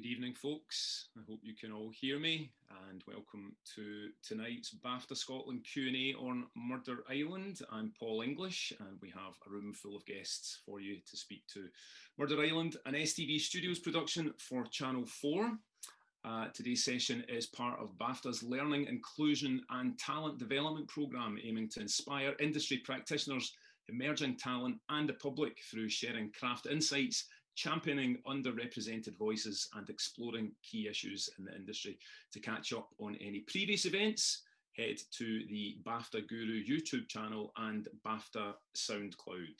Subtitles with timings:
[0.00, 1.08] Good evening, folks.
[1.14, 2.52] I hope you can all hear me,
[2.88, 7.60] and welcome to tonight's BAFTA Scotland Q&A on Murder Island.
[7.70, 11.42] I'm Paul English, and we have a room full of guests for you to speak
[11.52, 11.68] to.
[12.16, 15.52] Murder Island, an STV Studios production for Channel 4.
[16.24, 21.80] Uh, today's session is part of BAFTA's Learning, Inclusion and Talent Development Programme, aiming to
[21.80, 23.52] inspire industry practitioners,
[23.90, 30.88] emerging talent and the public through sharing craft insights championing underrepresented voices and exploring key
[30.88, 31.98] issues in the industry.
[32.32, 34.42] To catch up on any previous events,
[34.76, 39.56] head to the BAFTA Guru YouTube channel and BAFTA SoundCloud.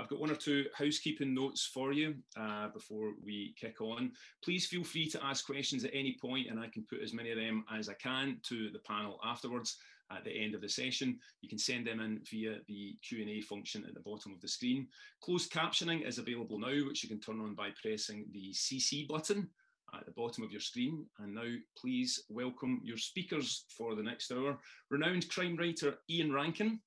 [0.00, 4.12] I've got one or two housekeeping notes for you uh, before we kick on.
[4.42, 7.30] Please feel free to ask questions at any point and I can put as many
[7.30, 9.76] of them as I can to the panel afterwards
[10.10, 11.18] at the end of the session.
[11.40, 14.88] You can send them in via the Q&A function at the bottom of the screen.
[15.22, 19.48] Closed captioning is available now, which you can turn on by pressing the CC button
[19.94, 21.06] at the bottom of your screen.
[21.18, 24.58] And now please welcome your speakers for the next hour.
[24.90, 26.80] Renowned crime writer Ian Rankin.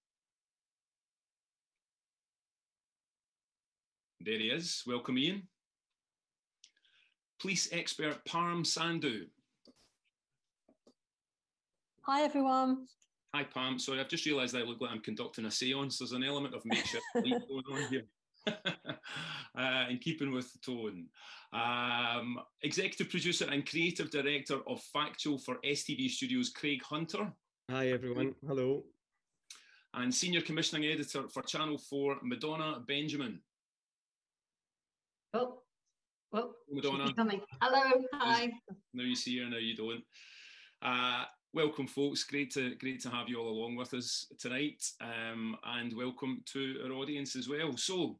[4.22, 4.84] There he is.
[4.88, 5.44] Welcome, Ian.
[7.42, 9.26] Police expert Parm Sandhu.
[12.04, 12.88] Hi, everyone.
[13.36, 13.80] Hi, Pam.
[13.80, 15.98] Sorry, I've just realised I look like I'm conducting a seance.
[15.98, 18.04] There's an element of makeshift going on here.
[18.48, 21.08] uh, in keeping with the tone.
[21.52, 27.32] Um, executive producer and creative director of Factual for STV Studios, Craig Hunter.
[27.72, 28.36] Hi, everyone.
[28.46, 28.84] Hello.
[29.96, 33.40] And senior commissioning editor for Channel 4, Madonna Benjamin.
[35.34, 35.62] Oh,
[36.32, 37.12] well, Madonna.
[37.14, 37.42] Coming.
[37.62, 38.04] Hello.
[38.14, 38.52] Hi.
[38.94, 40.04] Now you see her, now you don't.
[40.84, 41.24] Uh,
[41.54, 42.24] welcome, folks.
[42.24, 46.82] Great to great to have you all along with us tonight, um, and welcome to
[46.84, 47.78] our audience as well.
[47.78, 48.18] So,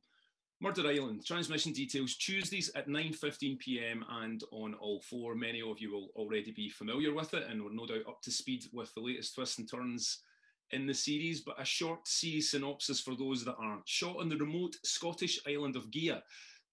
[0.62, 4.06] Murder Island transmission details Tuesdays at 9:15 p.m.
[4.22, 5.36] and on all four.
[5.36, 8.32] Many of you will already be familiar with it, and we're no doubt up to
[8.32, 10.20] speed with the latest twists and turns
[10.72, 11.42] in the series.
[11.42, 13.88] But a short series synopsis for those that aren't.
[13.88, 16.22] Shot on the remote Scottish island of Gigha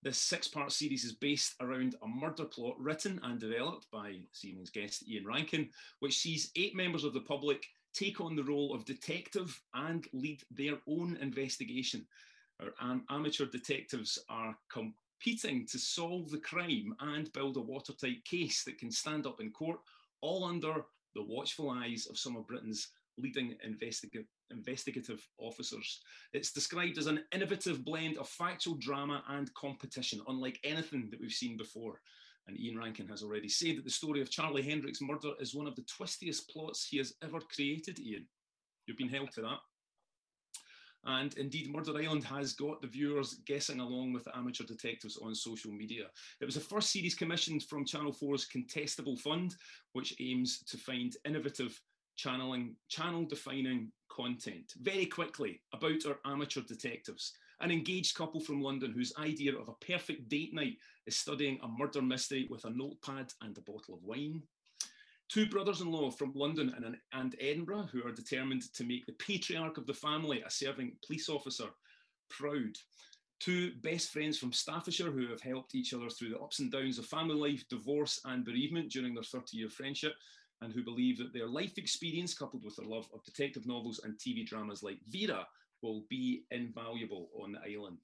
[0.03, 4.45] this six part series is based around a murder plot written and developed by this
[4.45, 5.69] evening's guest Ian Rankin,
[5.99, 10.43] which sees eight members of the public take on the role of detective and lead
[10.51, 12.07] their own investigation.
[12.61, 18.65] Our am- amateur detectives are competing to solve the crime and build a watertight case
[18.65, 19.81] that can stand up in court,
[20.21, 20.85] all under
[21.15, 22.89] the watchful eyes of some of Britain's
[23.23, 26.01] leading investigative investigative officers.
[26.33, 31.31] It's described as an innovative blend of factual drama and competition, unlike anything that we've
[31.31, 32.01] seen before.
[32.49, 35.67] And Ian Rankin has already said that the story of Charlie Hendricks' murder is one
[35.67, 38.27] of the twistiest plots he has ever created, Ian.
[38.87, 39.59] You've been held to that.
[41.05, 45.35] And indeed, Murder Island has got the viewers guessing along with the amateur detectives on
[45.35, 46.05] social media.
[46.41, 49.55] It was the first series commissioned from Channel 4's Contestable Fund,
[49.93, 51.81] which aims to find innovative
[52.21, 57.33] channeling, channel defining content very quickly about our amateur detectives.
[57.61, 60.77] An engaged couple from London whose idea of a perfect date night
[61.07, 64.43] is studying a murder mystery with a notepad and a bottle of wine.
[65.29, 69.13] Two brothers in law from London and, and Edinburgh who are determined to make the
[69.13, 71.69] patriarch of the family, a serving police officer,
[72.29, 72.77] proud.
[73.39, 76.99] Two best friends from Staffordshire who have helped each other through the ups and downs
[76.99, 80.13] of family life, divorce, and bereavement during their 30 year friendship
[80.63, 84.19] and who believe that their life experience, coupled with their love of detective novels and
[84.19, 85.47] TV dramas like Vera,
[85.83, 87.99] will be invaluable on the island.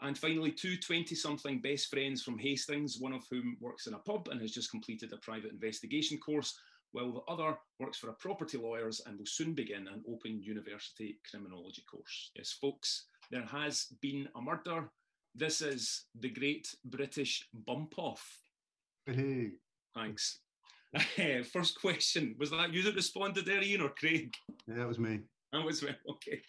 [0.00, 3.98] And finally, two 20 something best friends from Hastings, one of whom works in a
[3.98, 6.58] pub and has just completed a private investigation course,
[6.92, 11.18] while the other works for a property lawyers and will soon begin an open university
[11.28, 12.30] criminology course.
[12.36, 14.90] Yes, folks, there has been a murder.
[15.34, 18.40] This is the Great British Bump Off.
[19.06, 19.52] Hey.
[19.94, 20.40] Thanks.
[21.52, 24.34] First question was that you that responded there, Ian or Craig?
[24.66, 25.20] Yeah, that was me.
[25.52, 25.90] That was me.
[26.10, 26.42] Okay.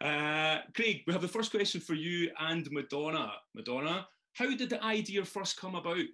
[0.00, 3.32] Uh, Craig, we have the first question for you and Madonna.
[3.54, 6.04] Madonna, how did the idea first come about?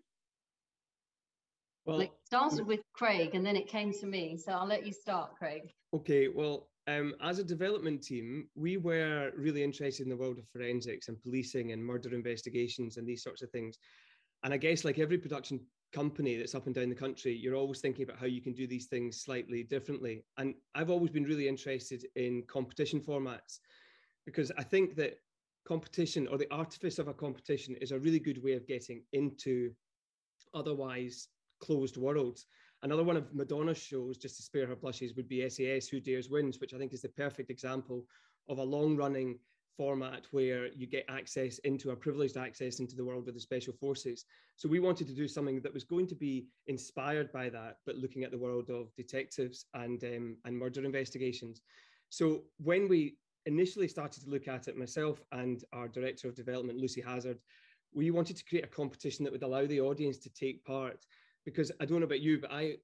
[1.85, 4.37] Well, it started with Craig and then it came to me.
[4.37, 5.63] So I'll let you start, Craig.
[5.95, 6.29] Okay.
[6.29, 11.09] Well, um, as a development team, we were really interested in the world of forensics
[11.09, 13.79] and policing and murder investigations and these sorts of things.
[14.45, 15.61] And I guess, like every production
[15.93, 18.67] company that's up and down the country, you're always thinking about how you can do
[18.67, 20.25] these things slightly differently.
[20.39, 23.59] And I've always been really interested in competition formats
[24.25, 25.19] because I think that
[25.65, 29.73] competition or the artifice of a competition is a really good way of getting into
[30.55, 31.29] otherwise
[31.61, 32.47] closed worlds.
[32.83, 36.29] Another one of Madonna's shows, just to spare her blushes, would be SAS Who Dares
[36.29, 38.05] Wins, which I think is the perfect example
[38.49, 39.39] of a long running
[39.77, 43.73] format where you get access into a privileged access into the world of the special
[43.73, 44.25] forces.
[44.57, 47.97] So we wanted to do something that was going to be inspired by that, but
[47.97, 51.63] looking at the world of detectives and um, and murder investigations.
[52.11, 53.17] So when we
[53.47, 57.39] initially started to look at it, myself and our director of development, Lucy Hazard,
[57.95, 61.05] we wanted to create a competition that would allow the audience to take part.
[61.45, 62.77] Because I don't know about you, but I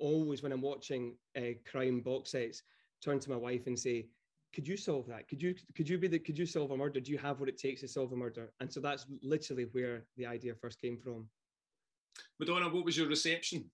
[0.00, 2.62] always, when I'm watching uh, crime box sets,
[3.02, 4.06] turn to my wife and say,
[4.54, 5.28] could you solve that?
[5.28, 7.00] Could you could you be the could you solve a murder?
[7.00, 8.52] Do you have what it takes to solve a murder?
[8.60, 11.28] And so that's literally where the idea first came from.
[12.38, 13.70] Madonna, what was your reception?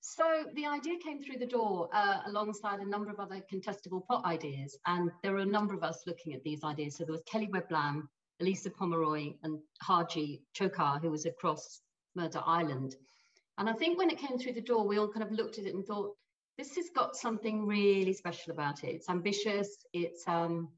[0.00, 4.24] So the idea came through the door uh, alongside a number of other contestable plot
[4.24, 6.96] ideas, and there were a number of us looking at these ideas.
[6.96, 8.08] So there was Kelly Webb Lamb,
[8.40, 11.82] Elisa Pomeroy, and Haji Chokar, who was across
[12.14, 12.96] Murder Island.
[13.58, 15.66] And I think when it came through the door, we all kind of looked at
[15.66, 16.16] it and thought,
[16.60, 18.88] this has got something really special about it.
[18.88, 19.78] It's ambitious.
[19.94, 20.68] It's um,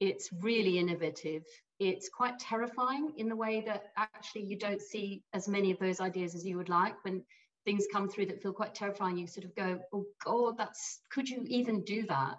[0.00, 1.44] it's really innovative.
[1.78, 6.00] It's quite terrifying in the way that actually you don't see as many of those
[6.00, 6.96] ideas as you would like.
[7.04, 7.22] When
[7.64, 11.28] things come through that feel quite terrifying, you sort of go, "Oh God, that's could
[11.28, 12.38] you even do that?"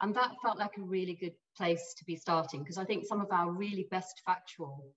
[0.00, 3.20] And that felt like a really good place to be starting because I think some
[3.20, 4.92] of our really best factual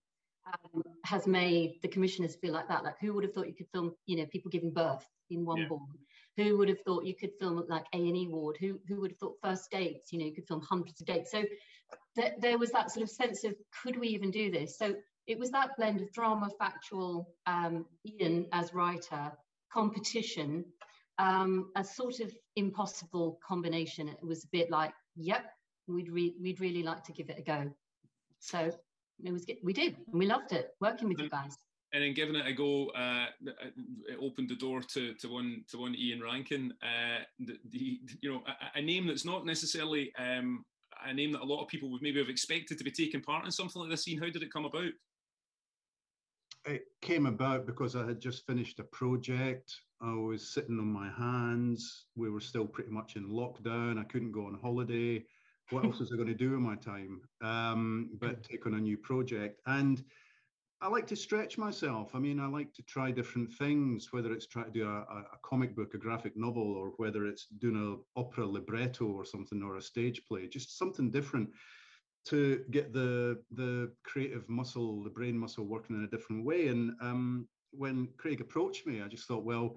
[0.48, 2.84] um, has made the commissioners feel like that.
[2.84, 5.60] Like, who would have thought you could film, you know, people giving birth in one
[5.60, 5.68] yeah.
[5.68, 6.00] born?
[6.38, 8.58] Who would have thought you could film like A and E ward?
[8.60, 10.12] Who who would have thought first dates?
[10.12, 11.32] You know, you could film hundreds of dates.
[11.32, 11.44] So
[12.16, 14.78] th- there was that sort of sense of could we even do this?
[14.78, 14.96] So
[15.28, 19.32] it was that blend of drama, factual, um, Ian as writer,
[19.72, 20.66] competition,
[21.20, 24.08] um, a sort of impossible combination.
[24.10, 25.46] It was a bit like, yep,
[25.88, 27.72] we'd re- we'd really like to give it a go.
[28.40, 28.72] So
[29.24, 31.56] it was we did and we loved it working with you guys
[31.94, 35.78] and then giving it a go, uh, it opened the door to, to one to
[35.78, 36.74] one Ian Rankin.
[36.82, 40.64] Uh, the, the, you know a, a, name that's not necessarily um,
[41.06, 43.46] a name that a lot of people would maybe have expected to be taking part
[43.46, 44.04] in something like this.
[44.04, 44.92] Scene, how did it come about?
[46.66, 49.76] It came about because I had just finished a project.
[50.02, 52.06] I was sitting on my hands.
[52.16, 54.00] We were still pretty much in lockdown.
[54.00, 55.26] I couldn't go on holiday.
[55.72, 57.22] What else was I going to do in my time?
[57.42, 60.04] Um, but take on a new project and
[60.84, 62.10] I like to stretch myself.
[62.16, 65.38] I mean, I like to try different things, whether it's trying to do a, a,
[65.44, 69.76] comic book, a graphic novel, or whether it's doing an opera libretto or something, or
[69.76, 71.50] a stage play, just something different
[72.26, 76.70] to get the the creative muscle, the brain muscle working in a different way.
[76.70, 79.76] And um, when Craig approached me, I just thought, well,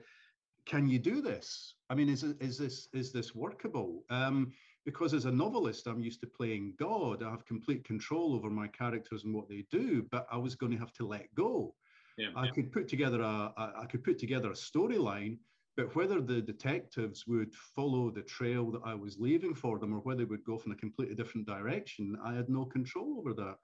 [0.65, 1.75] can you do this?
[1.91, 4.05] I mean, is is this is this workable?
[4.09, 4.53] Um,
[4.85, 7.23] because as a novelist, I'm used to playing God.
[7.23, 10.73] I have complete control over my characters and what they do, but I was going
[10.73, 11.75] to have to let go.
[12.19, 12.51] Yeah, I yeah.
[12.53, 15.39] could put together a I could put together a storyline,
[15.77, 19.99] but whether the detectives would follow the trail that I was leaving for them or
[20.01, 23.57] whether they would go from a completely different direction, I had no control over that.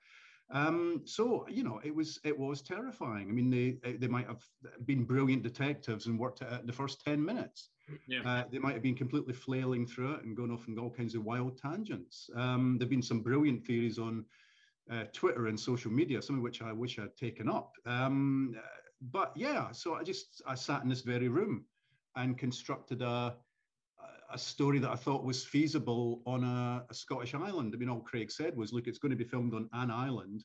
[0.53, 3.29] Um, so you know, it was it was terrifying.
[3.29, 4.43] I mean, they they might have
[4.85, 7.71] been brilliant detectives and worked at the first ten minutes.
[8.07, 8.21] Yeah.
[8.25, 11.15] Uh, they might have been completely flailing through it and going off on all kinds
[11.15, 12.31] of wild tangents.
[12.37, 14.25] Um, there've been some brilliant theories on
[14.91, 17.75] uh, Twitter and social media, some of which I wish I'd taken up.
[17.87, 18.57] Um,
[19.01, 21.65] but yeah, so I just I sat in this very room
[22.17, 23.37] and constructed a
[24.33, 27.75] a story that I thought was feasible on a, a, Scottish island.
[27.75, 30.45] I mean, all Craig said was, look, it's going to be filmed on an island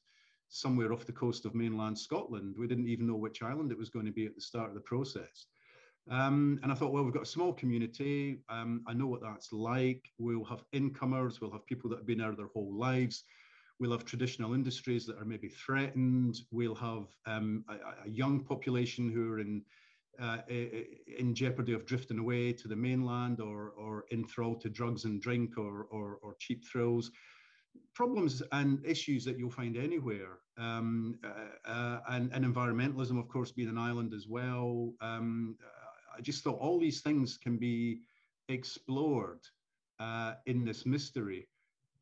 [0.50, 2.56] somewhere off the coast of mainland Scotland.
[2.58, 4.76] We didn't even know which island it was going to be at the start of
[4.76, 5.48] the process.
[6.10, 8.40] Um, and I thought, well, we've got a small community.
[8.50, 10.04] Um, I know what that's like.
[10.20, 13.24] We'll have incomers, we'll have people that have been there their whole lives.
[13.80, 16.38] We'll have traditional industries that are maybe threatened.
[16.52, 19.64] We'll have um, a, a, young population who are in
[20.20, 25.22] uh, in jeopardy of drifting away to the mainland or or enthralled to drugs and
[25.22, 27.12] drink or or, or cheap thrills.
[27.94, 33.52] Problems and issues that you'll find anywhere, um, uh, uh, and, and environmentalism, of course,
[33.52, 34.94] being an island as well.
[35.02, 35.58] Um,
[36.18, 38.02] I just thought all these things can be
[38.48, 39.40] explored
[40.00, 41.48] uh, in this mystery.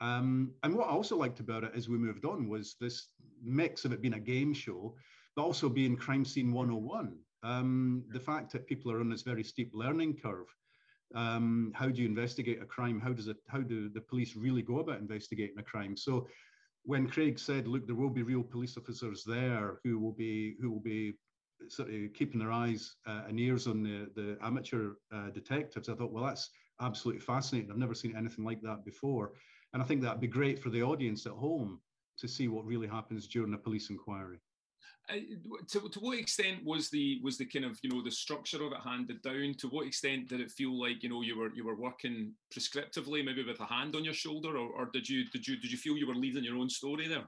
[0.02, 3.08] Um, and what I also liked about it as we moved on was this
[3.42, 4.96] mix of it being a game show,
[5.36, 7.18] but also being crime scene 101.
[7.44, 10.48] Um, the fact that people are on this very steep learning curve.
[11.14, 13.00] Um, how do you investigate a crime?
[13.00, 13.38] How does it?
[13.48, 15.96] How do the police really go about investigating a crime?
[15.96, 16.28] So,
[16.84, 20.72] when Craig said, "Look, there will be real police officers there who will be who
[20.72, 21.14] will be
[21.70, 25.96] sort of keeping their eyes uh, and ears on the, the amateur uh, detectives, I
[25.96, 26.50] thought, well, that's
[26.82, 27.72] absolutely fascinating.
[27.72, 29.34] I've never seen anything like that before.
[29.74, 31.80] And I think that'd be great for the audience at home
[32.20, 34.40] to see what really happens during a police inquiry.
[35.10, 38.72] To, to what extent was the was the kind of you know the structure of
[38.72, 39.54] it handed down?
[39.60, 43.24] To what extent did it feel like you know you were you were working prescriptively,
[43.24, 45.78] maybe with a hand on your shoulder, or, or did you did you did you
[45.78, 47.26] feel you were leading your own story there?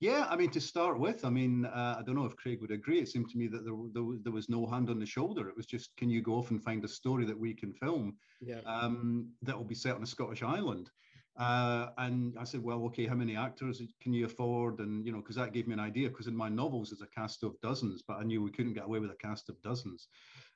[0.00, 2.72] Yeah, I mean, to start with, I mean, uh, I don't know if Craig would
[2.72, 2.98] agree.
[2.98, 5.48] It seemed to me that there, there, there, was no hand on the shoulder.
[5.48, 8.16] It was just, can you go off and find a story that we can film
[8.40, 8.62] yeah.
[8.66, 10.90] um, that will be set on a Scottish island?
[11.38, 14.80] Uh, and I said, well, okay, how many actors can you afford?
[14.80, 17.06] And, you know, because that gave me an idea, because in my novels, there's a
[17.06, 20.08] cast of dozens, but I knew we couldn't get away with a cast of dozens.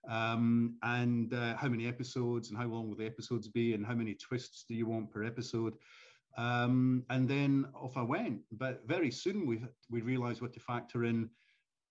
[0.09, 3.95] Um, and uh, how many episodes and how long will the episodes be and how
[3.95, 5.75] many twists do you want per episode?
[6.37, 8.41] Um, and then off I went.
[8.53, 11.31] But very soon we, we realized what to factor in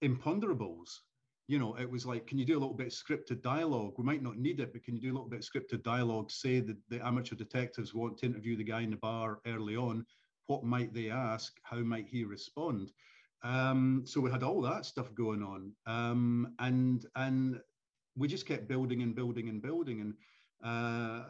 [0.04, 1.00] imponderables
[1.48, 3.94] you know, it was like, can you do a little bit of scripted dialogue?
[3.98, 6.32] We might not need it, but can you do a little bit of scripted dialogue?
[6.32, 10.06] Say that the amateur detectives want to interview the guy in the bar early on.
[10.48, 11.54] What might they ask?
[11.64, 12.92] How might he respond?
[13.44, 17.60] Um, so we had all that stuff going on, um, and and
[18.16, 20.14] we just kept building and building and building, and
[20.64, 21.25] uh,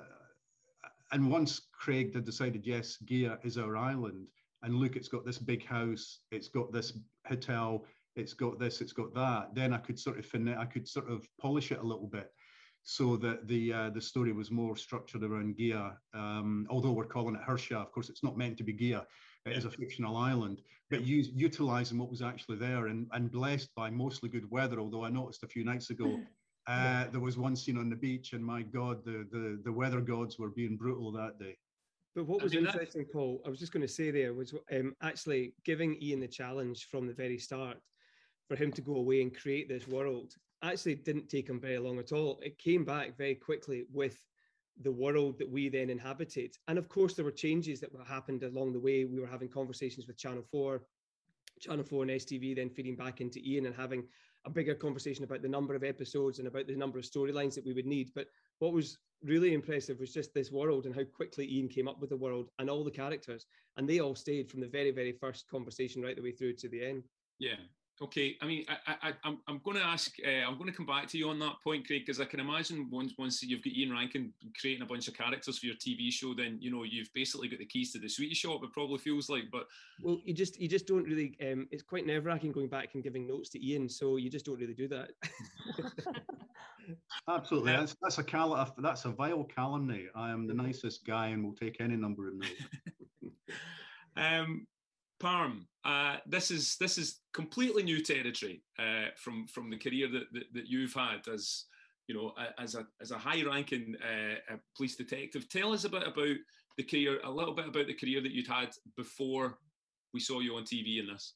[1.12, 4.28] and once Craig had decided, yes, Gigha is our island,
[4.64, 8.94] and look, it's got this big house, it's got this hotel, it's got this, it's
[8.94, 9.54] got that.
[9.54, 12.32] Then I could sort of fin- I could sort of polish it a little bit
[12.84, 15.96] so that the uh, the story was more structured around Gigha.
[16.14, 19.06] Um, although we're calling it Hersha, of course, it's not meant to be Gigha.
[19.46, 23.70] It is a fictional island, but use, utilizing what was actually there and, and blessed
[23.76, 24.80] by mostly good weather.
[24.80, 26.20] Although I noticed a few nights ago
[26.68, 30.02] uh, there was one scene on the beach, and my God, the, the the weather
[30.02, 31.58] gods were being brutal that day.
[32.16, 34.54] But what was I mean, interesting, Paul, I was just going to say there was
[34.72, 37.78] um, actually giving Ian the challenge from the very start
[38.48, 42.00] for him to go away and create this world actually didn't take him very long
[42.00, 42.40] at all.
[42.42, 44.18] It came back very quickly with
[44.82, 46.56] the world that we then inhabited.
[46.68, 49.06] And of course, there were changes that happened along the way.
[49.06, 50.82] We were having conversations with Channel 4,
[51.62, 54.04] Channel 4 and STV, then feeding back into Ian and having
[54.46, 57.66] a bigger conversation about the number of episodes and about the number of storylines that
[57.66, 58.12] we would need.
[58.14, 58.28] But
[58.60, 62.10] what was really impressive was just this world and how quickly Ian came up with
[62.10, 63.46] the world and all the characters.
[63.78, 66.70] And they all stayed from the very, very first conversation right the way through to
[66.70, 67.08] the end.
[67.40, 67.56] Yeah,
[68.02, 70.86] Okay, I mean, I, I, I'm, I'm going to ask, uh, I'm going to come
[70.86, 73.72] back to you on that point, Craig, because I can imagine once once you've got
[73.72, 77.14] Ian Rankin creating a bunch of characters for your TV show, then you know you've
[77.14, 78.62] basically got the keys to the sweetie shop.
[78.64, 79.68] It probably feels like, but
[80.02, 81.38] well, you just you just don't really.
[81.42, 84.46] Um, it's quite nerve wracking going back and giving notes to Ian, so you just
[84.46, 85.12] don't really do that.
[87.30, 90.08] Absolutely, that's that's a cal- that's a vile calumny.
[90.16, 92.52] I am the nicest guy and will take any number of notes.
[94.18, 94.68] um,
[95.22, 100.26] Parm, uh, this is this is completely new territory uh, from from the career that,
[100.34, 101.66] that, that you've had as
[102.08, 105.48] you know as a as a high ranking uh, police detective.
[105.48, 106.36] Tell us a bit about
[106.78, 109.58] the career, a little bit about the career that you'd had before
[110.14, 111.36] we saw you on TV in this.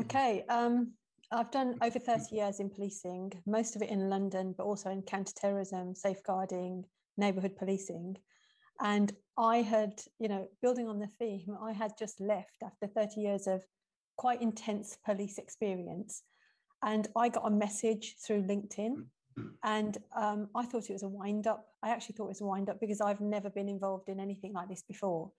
[0.00, 0.92] Okay, um,
[1.32, 5.02] I've done over thirty years in policing, most of it in London, but also in
[5.02, 6.84] counter-terrorism, safeguarding,
[7.16, 8.16] neighbourhood policing.
[8.82, 13.20] And I had, you know, building on the theme, I had just left after 30
[13.20, 13.62] years of
[14.16, 16.22] quite intense police experience.
[16.82, 19.04] And I got a message through LinkedIn.
[19.64, 21.64] And um, I thought it was a wind up.
[21.82, 24.52] I actually thought it was a wind up because I've never been involved in anything
[24.52, 25.30] like this before.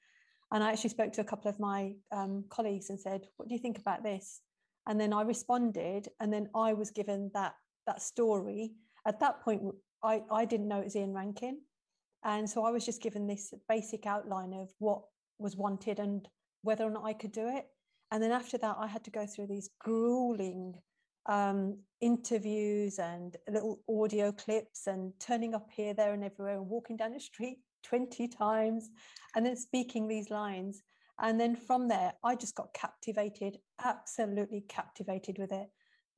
[0.52, 3.54] And I actually spoke to a couple of my um, colleagues and said, What do
[3.54, 4.42] you think about this?
[4.88, 7.54] And then I responded, and then I was given that
[7.86, 8.72] that story.
[9.06, 9.62] At that point,
[10.04, 11.60] I, I didn't know it was Ian Rankin.
[12.24, 15.02] And so I was just given this basic outline of what
[15.40, 16.28] was wanted and
[16.62, 17.66] whether or not I could do it.
[18.12, 20.76] And then after that, I had to go through these grueling
[21.28, 26.98] um, interviews and little audio clips and turning up here, there, and everywhere and walking
[26.98, 28.90] down the street 20 times
[29.36, 30.84] and then speaking these lines.
[31.20, 35.68] And then from there, I just got captivated, absolutely captivated with it.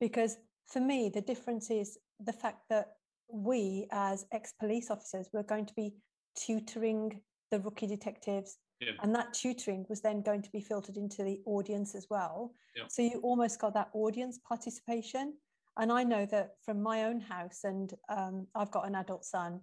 [0.00, 2.88] Because for me, the difference is the fact that
[3.28, 5.94] we as ex-police officers were going to be
[6.36, 8.92] tutoring the rookie detectives yeah.
[9.02, 12.84] and that tutoring was then going to be filtered into the audience as well yeah.
[12.88, 15.34] so you almost got that audience participation
[15.78, 19.60] and i know that from my own house and um, i've got an adult son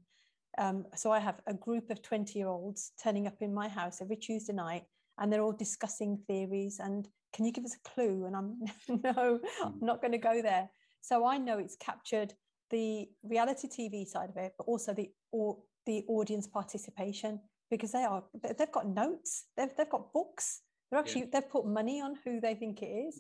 [0.58, 4.02] um, so i have a group of 20 year olds turning up in my house
[4.02, 4.84] every tuesday night
[5.20, 8.58] and they're all discussing theories and can you give us a clue and i'm
[9.04, 9.82] no i'm mm.
[9.82, 10.70] not going to go there
[11.02, 12.34] so i know it's captured
[12.72, 18.04] the reality TV side of it, but also the or the audience participation because they
[18.04, 18.24] are
[18.58, 20.62] they've got notes, they've they've got books.
[20.90, 21.28] They're actually yeah.
[21.34, 23.20] they've put money on who they think it is,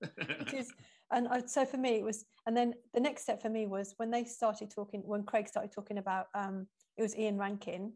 [0.38, 0.72] which is
[1.12, 4.10] and so for me it was and then the next step for me was when
[4.10, 7.92] they started talking when Craig started talking about um it was Ian Rankin.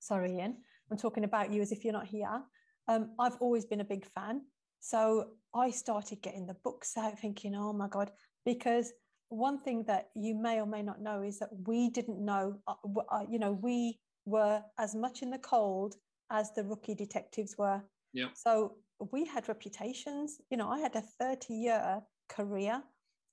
[0.00, 0.56] Sorry, Ian,
[0.90, 2.42] I'm talking about you as if you're not here.
[2.88, 4.42] Um, I've always been a big fan
[4.80, 8.10] So I started getting the books out, thinking, oh my God,
[8.44, 8.92] because
[9.32, 12.74] one thing that you may or may not know is that we didn't know, uh,
[13.10, 15.96] uh, you know, we were as much in the cold
[16.30, 17.82] as the rookie detectives were.
[18.12, 18.28] Yeah.
[18.34, 18.76] So
[19.10, 20.40] we had reputations.
[20.50, 22.82] You know, I had a 30 year career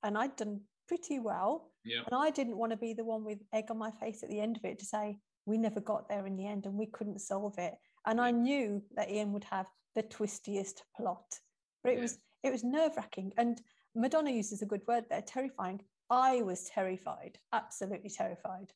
[0.03, 1.71] and I'd done pretty well.
[1.83, 2.01] Yeah.
[2.05, 4.39] And I didn't want to be the one with egg on my face at the
[4.39, 7.19] end of it to say, we never got there in the end and we couldn't
[7.19, 7.73] solve it.
[8.05, 9.65] And I knew that Ian would have
[9.95, 11.25] the twistiest plot.
[11.83, 12.01] But it Yeah.
[12.03, 13.33] was it was nerve wracking.
[13.37, 13.61] And
[13.99, 15.81] Madonna uses a good word there, terrifying.
[16.09, 18.71] I was terrified, absolutely terrified.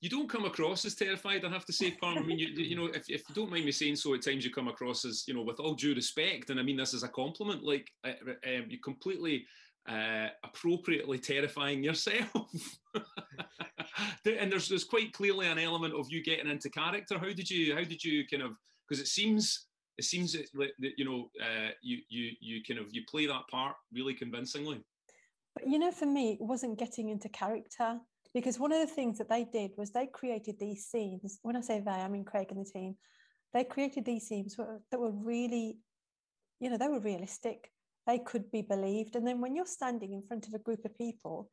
[0.00, 2.18] You don't come across as terrified, I have to say, Pam.
[2.18, 4.44] I mean, you, you know, if, if you don't mind me saying so, at times
[4.44, 7.04] you come across as, you know, with all due respect, and I mean this as
[7.04, 8.12] a compliment, like uh,
[8.46, 9.46] um, you completely
[9.88, 12.50] uh, appropriately terrifying yourself.
[12.94, 17.16] and there's there's quite clearly an element of you getting into character.
[17.16, 18.52] How did you how did you kind of
[18.88, 19.67] because it seems
[19.98, 23.42] it seems that, that you know uh, you you you kind of you play that
[23.50, 24.80] part really convincingly.
[25.54, 27.98] But you know, for me, it wasn't getting into character
[28.32, 31.40] because one of the things that they did was they created these scenes.
[31.42, 32.96] When I say they, I mean Craig and the team.
[33.54, 35.78] They created these scenes that were really,
[36.60, 37.72] you know, they were realistic.
[38.06, 39.16] They could be believed.
[39.16, 41.50] And then when you're standing in front of a group of people,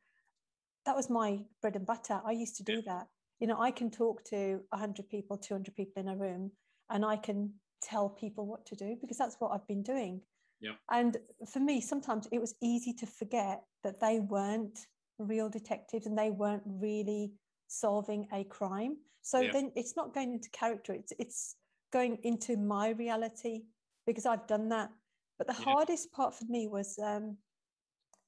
[0.84, 2.20] that was my bread and butter.
[2.24, 3.06] I used to do that.
[3.40, 6.52] You know, I can talk to 100 people, 200 people in a room,
[6.90, 10.20] and I can tell people what to do because that's what I've been doing.
[10.60, 10.72] Yeah.
[10.90, 11.16] And
[11.52, 14.86] for me, sometimes it was easy to forget that they weren't
[15.18, 17.32] real detectives and they weren't really
[17.68, 18.96] solving a crime.
[19.22, 19.52] So Yeah.
[19.52, 21.56] then it's not going into character, it's it's
[21.92, 23.62] going into my reality
[24.06, 24.90] because I've done that.
[25.38, 25.64] But the Yeah.
[25.64, 27.36] hardest part for me was um,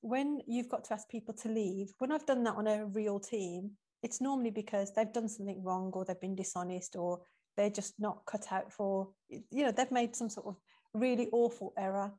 [0.01, 1.93] when you've got to ask people to leave.
[1.99, 5.91] When I've done that on a real team, it's normally because they've done something wrong
[5.95, 7.21] or they've been dishonest or
[7.59, 10.57] they're just not cut out for, you know, they've made some sort of
[10.95, 12.13] really awful error.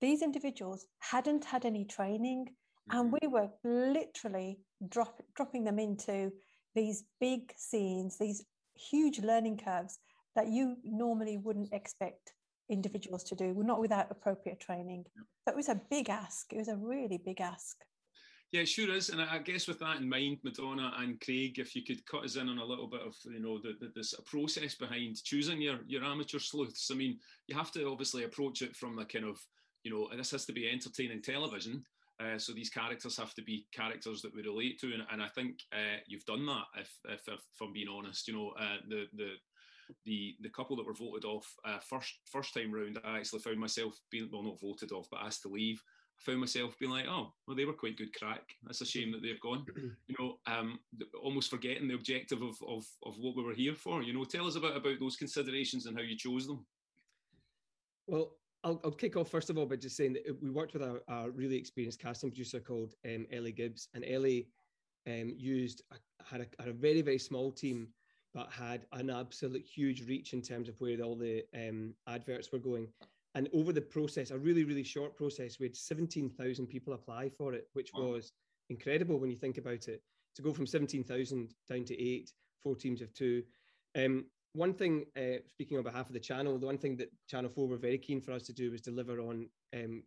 [0.00, 2.56] These individuals hadn't had any training,
[2.90, 3.18] and Mhm.
[3.20, 6.32] we were literally drop, dropping them into
[6.74, 10.00] these big scenes, these huge learning curves
[10.34, 12.32] that you normally wouldn't expect
[12.70, 15.04] individuals to do, not without appropriate training.
[15.44, 16.50] That was a big ask.
[16.52, 17.84] It was a really big ask.
[18.52, 19.08] Yeah, it sure is.
[19.08, 22.36] And I guess with that in mind, Madonna and Craig, if you could cut us
[22.36, 25.78] in on a little bit of, you know, the, the, this process behind choosing your,
[25.86, 26.90] your amateur sleuths.
[26.92, 29.40] I mean, you have to obviously approach it from the kind of,
[29.84, 31.82] you know, this has to be entertaining television.
[32.20, 35.28] Uh, so these characters have to be characters that we relate to, and, and I
[35.28, 36.64] think uh, you've done that.
[36.78, 39.30] If, if, if I'm being honest, you know, uh, the the
[40.04, 43.58] the the couple that were voted off uh, first first time round, I actually found
[43.58, 45.82] myself being well not voted off, but asked to leave.
[46.26, 48.42] Found myself being like, oh, well, they were quite good crack.
[48.62, 49.66] That's a shame that they've gone.
[50.08, 50.78] You know, um,
[51.20, 54.02] almost forgetting the objective of, of of what we were here for.
[54.02, 56.64] You know, tell us about about those considerations and how you chose them.
[58.06, 60.82] Well, I'll, I'll kick off first of all by just saying that we worked with
[60.82, 64.48] a, a really experienced casting producer called um, Ellie Gibbs, and Ellie
[65.06, 67.88] um, used a, had, a, had a very very small team,
[68.34, 72.58] but had an absolute huge reach in terms of where all the um, adverts were
[72.58, 72.86] going.
[73.34, 77.30] And over the process, a really really short process, we had seventeen thousand people apply
[77.30, 78.12] for it, which Wow.
[78.12, 78.32] was
[78.68, 80.02] incredible when you think about it.
[80.36, 83.42] To go from seventeen thousand down to eight, four teams of two.
[83.94, 87.50] Um, one thing, uh, speaking on behalf of the channel, the one thing that Channel
[87.50, 90.02] 4 were very keen for us to do was deliver on um,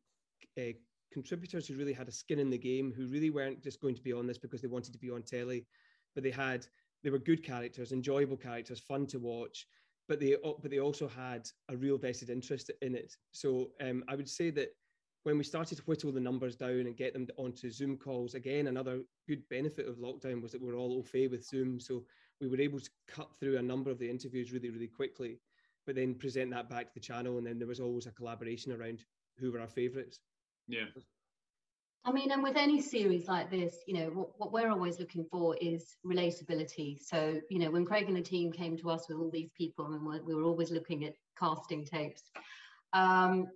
[0.60, 0.74] uh,
[1.12, 4.04] contributors who really had a skin in the game, who really weren't just going to
[4.04, 5.66] be on this because they wanted to be on telly,
[6.14, 6.68] but they had
[7.04, 9.68] they were good characters, enjoyable characters, fun to watch,
[10.08, 13.16] but they but they also had a real vested interest in it.
[13.32, 14.70] So um, I would say that
[15.24, 18.68] when we started to whittle the numbers down and get them onto Zoom calls, again,
[18.68, 21.80] another good benefit of lockdown was that we're all au fait with Zoom.
[21.80, 22.04] So
[22.40, 25.40] we were able to cut through a number of the interviews really, really quickly,
[25.88, 27.40] but then present that back to the channel.
[27.40, 29.04] And then there was always a collaboration around
[29.40, 30.20] who were our favourites.
[30.68, 30.86] Yeah,
[32.08, 35.26] I mean, and with any series like this, you know, what, what we're always looking
[35.32, 37.00] for is relatability.
[37.04, 39.88] So, you know, when Craig and the team came to us with all these people,
[39.88, 42.22] and we were always looking at casting tapes,
[42.94, 43.48] um,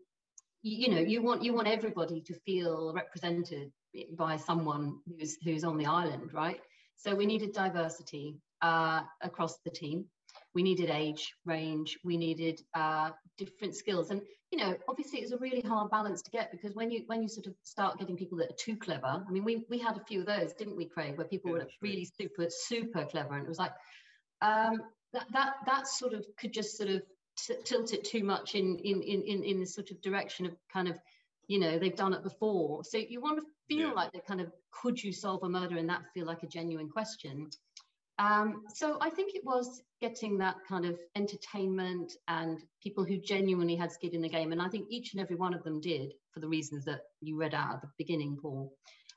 [0.63, 3.71] you, you know, you want you want everybody to feel represented
[4.17, 6.59] by someone who's who's on the island, right?
[6.95, 10.05] So we needed diversity uh, across the team.
[10.55, 11.99] We needed age range.
[12.03, 16.31] We needed uh, different skills, and you know, obviously it's a really hard balance to
[16.31, 19.23] get because when you when you sort of start getting people that are too clever,
[19.27, 21.59] I mean, we we had a few of those, didn't we, Craig, where people Yeah,
[21.59, 23.73] were really super super clever, and it was like
[24.41, 24.81] um,
[25.13, 27.03] that that that sort of could just sort of
[27.37, 30.55] t- tilt it too much in in in in in the sort of direction of
[30.71, 30.97] kind of
[31.47, 32.83] you know they've done it before.
[32.83, 33.93] So you want to feel Yeah.
[33.93, 36.89] like they kind of could you solve a murder and that feel like a genuine
[36.89, 37.49] question.
[38.17, 43.75] Um, so I think it was getting that kind of entertainment and people who genuinely
[43.75, 44.51] had skin in the game.
[44.51, 47.37] And I think each and every one of them did for the reasons that you
[47.37, 48.73] read out at the beginning, Paul.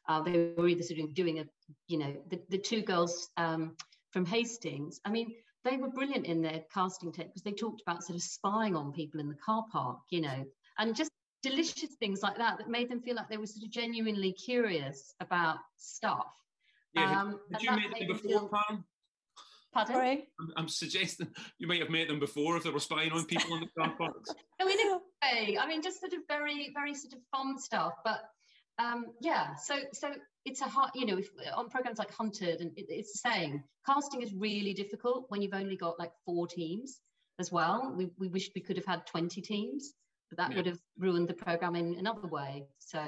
[0.08, 1.44] Uh, they were either sort of doing a,
[1.86, 3.76] you know, the, the two girls um,
[4.10, 5.00] from Hastings.
[5.04, 5.32] I mean,
[5.64, 8.92] they were brilliant in their casting tape because they talked about sort of spying on
[8.92, 10.44] people in the car park, you know,
[10.78, 13.70] and just delicious things like that that made them feel like they were sort of
[13.70, 16.26] genuinely curious about stuff.
[16.94, 18.50] Yeah, um, had, you met them before, feel...
[18.68, 18.84] Pam?
[19.72, 19.94] Pardon?
[19.94, 20.28] Sorry?
[20.40, 23.54] I'm, I'm, suggesting you might have met them before if they were spying on people
[23.54, 24.30] in the car parks.
[24.60, 27.58] I mean, in a way, I mean, just sort of very, very sort of fun
[27.58, 27.94] stuff.
[28.04, 28.20] But
[28.78, 30.12] um, yeah, so so
[30.44, 33.64] it's a hard, you know, if, on programs like Hunted, and it, it's the same.
[33.86, 37.00] Casting is really difficult when you've only got like four teams
[37.38, 37.94] as well.
[37.96, 39.94] We, we wished we could have had 20 teams,
[40.30, 40.56] but that yeah.
[40.56, 42.66] would have ruined the program in another way.
[42.78, 43.00] So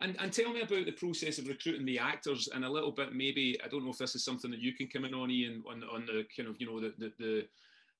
[0.00, 3.14] and, and tell me about the process of recruiting the actors and a little bit
[3.14, 5.62] maybe I don't know if this is something that you can come in on Ian
[5.68, 7.46] on, on the kind of you know the, the, the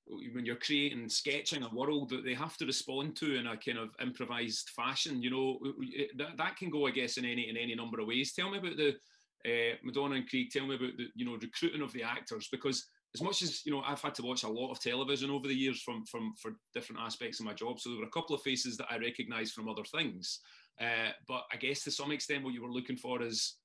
[0.06, 3.78] when you're creating sketching a world that they have to respond to in a kind
[3.78, 5.58] of improvised fashion you know
[6.16, 8.32] that, that can go I guess in any in any number of ways.
[8.32, 8.96] Tell me about the
[9.46, 12.86] uh, Madonna and Craig tell me about the you know recruiting of the actors because
[13.14, 15.54] as much as you know I've had to watch a lot of television over the
[15.54, 18.42] years from from for different aspects of my job so there were a couple of
[18.42, 20.40] faces that I recognized from other things
[20.80, 23.56] uh, but I guess to some extent, what you were looking for is,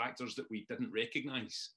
[0.00, 1.70] actors that we didn't recognise.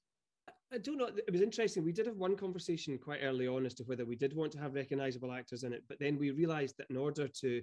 [0.72, 1.06] I don't know.
[1.06, 1.84] It was interesting.
[1.84, 4.58] We did have one conversation quite early on as to whether we did want to
[4.58, 7.62] have recognisable actors in it, but then we realised that in order to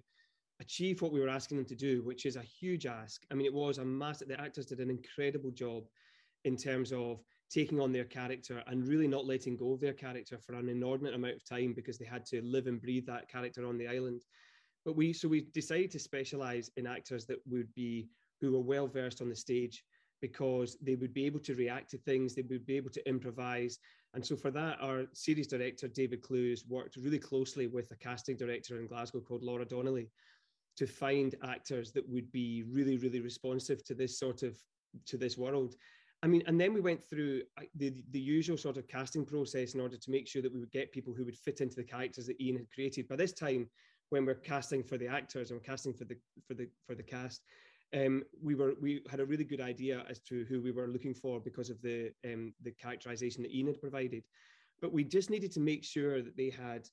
[0.61, 3.21] achieve what we were asking them to do, which is a huge ask.
[3.29, 4.29] I mean, it was a massive.
[4.29, 5.83] The actors did an incredible job
[6.45, 10.39] in terms of taking on their character and really not letting go of their character
[10.39, 13.67] for an inordinate amount of time because they had to live and breathe that character
[13.67, 14.23] on the island.
[14.85, 18.09] But we so we decided to specialize in actors that would be
[18.41, 19.83] who were well versed on the stage
[20.21, 23.79] because they would be able to react to things, they would be able to improvise.
[24.13, 28.37] And so for that, our series director, David Clues, worked really closely with a casting
[28.37, 30.09] director in Glasgow called Laura Donnelly
[30.77, 34.57] to find actors that would be really, really responsive to this sort of
[35.07, 35.75] to this world.
[36.21, 37.41] I mean, and then we went through
[37.75, 40.71] the, the usual sort of casting process in order to make sure that we would
[40.71, 43.09] get people who would fit into the characters that Ian had created.
[43.09, 43.67] By this time,
[44.09, 47.03] when we're casting for the actors and we're casting for the for the for the
[47.03, 47.41] cast,
[47.95, 51.13] um, we were we had a really good idea as to who we were looking
[51.13, 54.23] for because of the um, the characterization that Ian had provided,
[54.81, 56.87] but we just needed to make sure that they had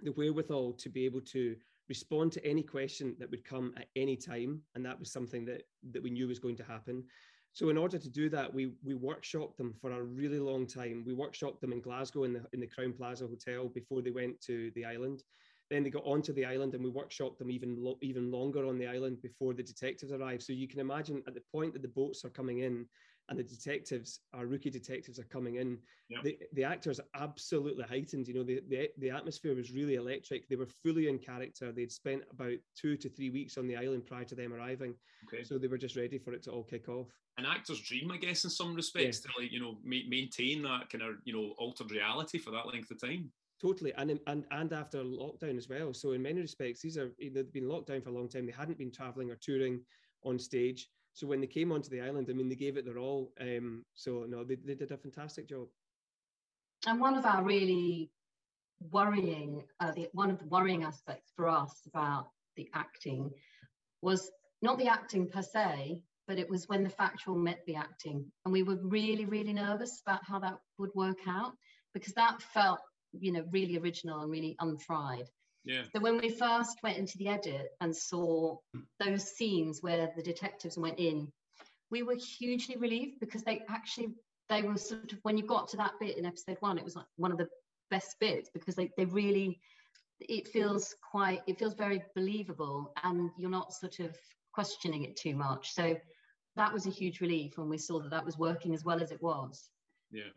[0.00, 1.56] the wherewithal to be able to
[1.88, 5.62] respond to any question that would come at any time, and that was something that
[5.92, 7.04] that we knew was going to happen.
[7.52, 11.04] So in order to do that, we we workshopped them for a really long time.
[11.06, 14.40] We workshopped them in Glasgow in the in the Crowne Plaza Hotel before they went
[14.42, 15.22] to the island.
[15.70, 18.78] Then they got onto the island and we workshopped them even lo- even longer on
[18.78, 20.42] the island before the detectives arrived.
[20.42, 22.86] So you can imagine at the point that the boats are coming in
[23.28, 25.78] and the detectives, our rookie detectives are coming in,
[26.08, 26.22] yep.
[26.24, 28.26] the, the actors absolutely heightened.
[28.26, 30.48] You know, the, the, the atmosphere was really electric.
[30.48, 31.70] They were fully in character.
[31.70, 34.94] They'd spent about two to three weeks on the island prior to them arriving.
[35.26, 35.44] Okay.
[35.44, 37.08] So they were just ready for it to all kick off.
[37.36, 39.30] An actor's dream, I guess, in some respects, yeah.
[39.30, 42.66] to like, you know, ma- maintain that kind of, you know, altered reality for that
[42.66, 43.30] length of time.
[43.60, 45.92] Totally, and and and after lockdown as well.
[45.92, 48.46] So in many respects, these are they've been locked down for a long time.
[48.46, 49.80] They hadn't been traveling or touring
[50.22, 50.88] on stage.
[51.12, 53.32] So when they came onto the island, I mean, they gave it their all.
[53.40, 55.66] Um, so no, they, they did a fantastic job.
[56.86, 58.12] And one of our really
[58.92, 63.30] worrying, uh, the, one of the worrying aspects for us about the acting
[64.02, 64.30] was
[64.62, 68.52] not the acting per se, but it was when the factual met the acting, and
[68.52, 71.52] we were really, really nervous about how that would work out
[71.94, 72.78] because that felt
[73.12, 75.28] you know really original and really untried
[75.68, 75.82] yeah.
[75.94, 78.56] So when we first went into the edit and saw
[78.98, 81.30] those scenes where the detectives went in,
[81.90, 84.14] we were hugely relieved because they actually
[84.48, 86.96] they were sort of when you got to that bit in episode one, it was
[86.96, 87.48] like one of the
[87.90, 89.60] best bits because they they really
[90.20, 94.16] it feels quite it feels very believable and you're not sort of
[94.52, 95.74] questioning it too much.
[95.74, 95.96] So
[96.56, 99.10] that was a huge relief when we saw that that was working as well as
[99.10, 99.68] it was.
[100.10, 100.32] Yeah.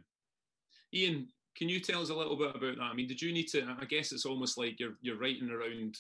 [0.94, 2.84] Ian, can you tell us a little bit about that?
[2.84, 3.76] I mean, did you need to?
[3.80, 5.98] I guess it's almost like you're you're writing around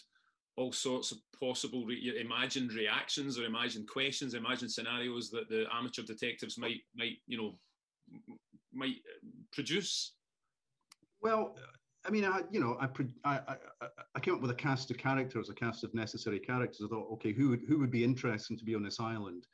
[0.58, 6.04] all sorts of possible re- imagined reactions or imagined questions, imagined scenarios that the amateur
[6.04, 7.54] detectives might might you know
[8.74, 8.98] might
[9.52, 10.14] produce.
[11.22, 11.58] Well,
[12.06, 12.88] I mean, I you know, I,
[13.26, 13.58] I
[14.16, 16.82] I came up with a cast of characters, a cast of necessary characters.
[16.84, 19.48] I thought, okay, who would who would be interesting to be on this island?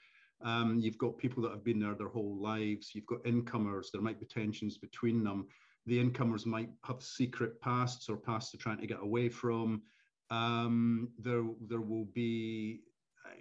[0.43, 2.91] Um, you've got people that have been there their whole lives.
[2.93, 3.89] You've got incomers.
[3.91, 5.47] There might be tensions between them
[5.87, 9.81] the incomers might have secret pasts or pasts they're trying to get away from.
[10.29, 12.81] Um, there, there will be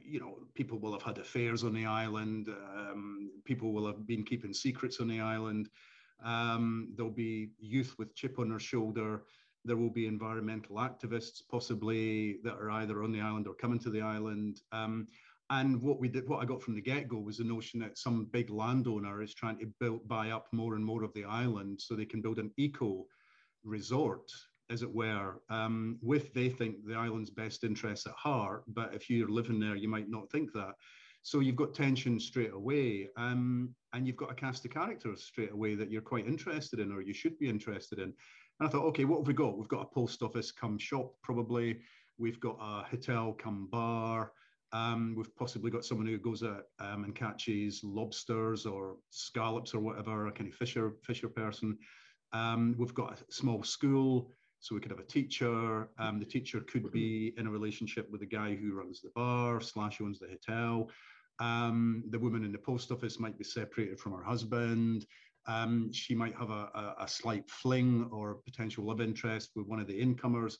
[0.04, 2.48] you know, people will have had affairs on the island.
[2.48, 5.68] Um, people will have been keeping secrets on the island.
[6.24, 9.24] Um, there'll be youth with chip on their shoulder.
[9.64, 13.90] There will be environmental activists, possibly that are either on the island or coming to
[13.90, 14.60] the island.
[14.72, 15.08] Um,
[15.50, 18.28] and what we did, what I got from the get-go was the notion that some
[18.32, 21.94] big landowner is trying to build, buy up more and more of the island so
[21.94, 23.06] they can build an eco
[23.64, 24.30] resort,
[24.70, 28.64] as it were, um, with they think the island's best interests at heart.
[28.66, 30.74] But if you're living there, you might not think that.
[31.22, 35.52] So you've got tension straight away, um, and you've got a cast of characters straight
[35.52, 38.12] away that you're quite interested in, or you should be interested in.
[38.58, 39.58] And I thought, okay, what have we got?
[39.58, 41.80] We've got a post office come shop, probably.
[42.18, 44.32] We've got a hotel come bar.
[44.72, 49.80] Um, we've possibly got someone who goes out um, and catches lobsters or scallops or
[49.80, 51.78] whatever, a kind of fisher fisher person.
[52.32, 55.88] Um, we've got a small school, so we could have a teacher.
[55.98, 59.60] Um, the teacher could be in a relationship with the guy who runs the bar
[59.60, 60.90] slash owns the hotel.
[61.38, 65.06] Um, the woman in the post office might be separated from her husband.
[65.46, 69.78] Um, she might have a, a, a, slight fling or potential love interest with one
[69.78, 70.58] of the incomers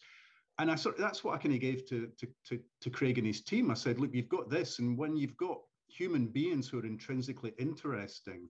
[0.58, 3.18] and I sort of, that's what I kind of gave to, to, to, to Craig
[3.18, 3.70] and his team.
[3.70, 4.78] I said, look, you've got this.
[4.78, 8.48] And when you've got human beings who are intrinsically interesting,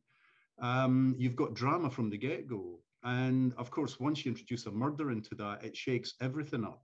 [0.63, 2.79] um, you've got drama from the get go.
[3.03, 6.83] And of course, once you introduce a murder into that, it shakes everything up.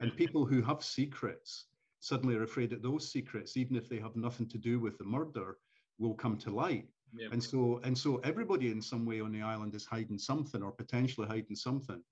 [0.00, 0.18] And mm-hmm.
[0.18, 1.66] people who have secrets
[2.00, 5.04] suddenly are afraid that those secrets, even if they have nothing to do with the
[5.04, 5.56] murder,
[5.98, 6.88] will come to light.
[7.16, 7.28] Yeah.
[7.30, 10.72] And so, and so, everybody in some way on the island is hiding something or
[10.72, 12.02] potentially hiding something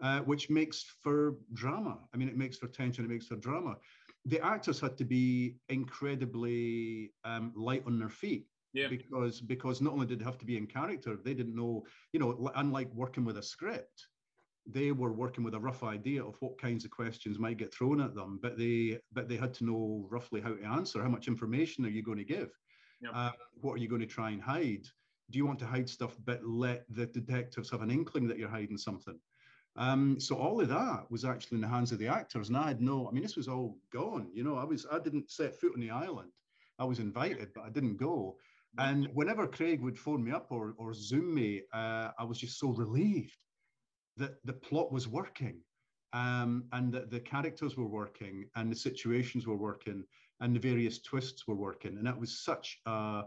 [0.00, 1.98] uh, which makes for drama.
[2.14, 3.76] I mean, it makes for tension, it makes for drama.
[4.26, 8.46] The actors had to be incredibly um, light on their feet.
[8.74, 8.88] Yeah.
[8.88, 12.20] Because because not only did they have to be in character, they didn't know, you
[12.20, 14.06] know, unlike working with a script,
[14.66, 18.00] they were working with a rough idea of what kinds of questions might get thrown
[18.00, 21.02] at them, but they but they had to know roughly how to answer.
[21.02, 22.50] How much information are you going to give?
[23.00, 23.12] Yep.
[23.14, 24.84] Uh, what are you going to try and hide?
[25.30, 28.48] Do you want to hide stuff, but let the detectives have an inkling that you're
[28.48, 29.18] hiding something?
[29.78, 32.66] Um, so all of that was actually in the hands of the actors, and I
[32.66, 33.08] had no.
[33.08, 34.28] I mean, this was all gone.
[34.34, 36.32] You know, I was I didn't set foot on the island.
[36.80, 38.36] I was invited, but I didn't go.
[38.78, 42.58] And whenever Craig would phone me up or or Zoom me, uh, I was just
[42.58, 43.36] so relieved
[44.16, 45.60] that the plot was working,
[46.12, 50.04] um, and that the characters were working, and the situations were working,
[50.40, 53.22] and the various twists were working, and that was such a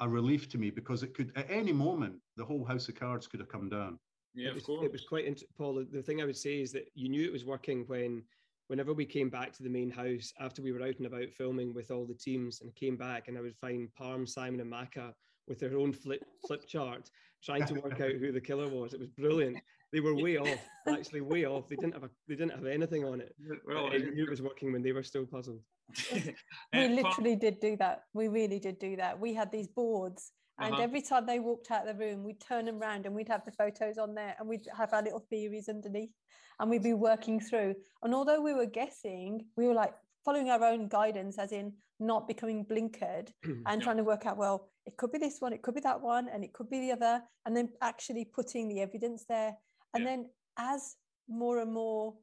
[0.00, 3.26] a relief to me because it could at any moment the whole house of cards
[3.26, 3.98] could have come down.
[4.38, 4.84] Yeah, it was, of course.
[4.84, 5.84] It was quite, int- Paul.
[5.90, 8.22] The thing I would say is that you knew it was working when,
[8.68, 11.74] whenever we came back to the main house after we were out and about filming
[11.74, 15.14] with all the teams, and came back, and I would find Parm, Simon, and Maka
[15.48, 17.10] with their own flip flip chart,
[17.42, 18.92] trying to work out who the killer was.
[18.92, 19.58] It was brilliant.
[19.92, 21.68] They were way off, actually way off.
[21.68, 23.34] They didn't have a, they didn't have anything on it.
[23.66, 25.62] Well, knew it was working when they were still puzzled.
[26.72, 28.02] we literally did do that.
[28.14, 29.18] We really did do that.
[29.18, 30.82] We had these boards and uh-huh.
[30.82, 33.44] every time they walked out of the room, we'd turn them around and we'd have
[33.44, 36.10] the photos on there and we'd have our little theories underneath
[36.58, 37.74] and we'd be working through.
[38.02, 42.26] And although we were guessing, we were like following our own guidance, as in not
[42.26, 43.76] becoming blinkered and yeah.
[43.76, 46.28] trying to work out, well, it could be this one, it could be that one,
[46.28, 47.22] and it could be the other.
[47.46, 49.54] And then actually putting the evidence there.
[49.94, 50.10] And yeah.
[50.10, 50.96] then as
[51.28, 52.14] more and more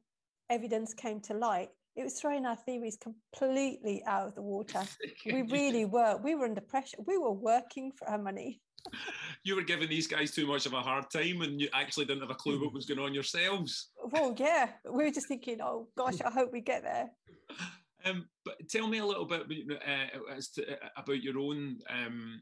[0.50, 4.82] evidence came to light, it was throwing our theories completely out of the water.
[5.26, 6.18] we really were.
[6.22, 6.98] We were under pressure.
[7.06, 8.60] We were working for our money.
[9.44, 12.22] you were giving these guys too much of a hard time and you actually didn't
[12.22, 13.88] have a clue what was going on yourselves.
[14.04, 14.68] Well, yeah.
[14.84, 17.10] We were just thinking, oh gosh, I hope we get there.
[18.04, 22.40] Um, but tell me a little bit uh, as to, uh, about your own um,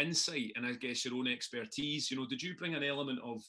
[0.00, 2.10] insight and I guess your own expertise.
[2.10, 3.40] You know, did you bring an element of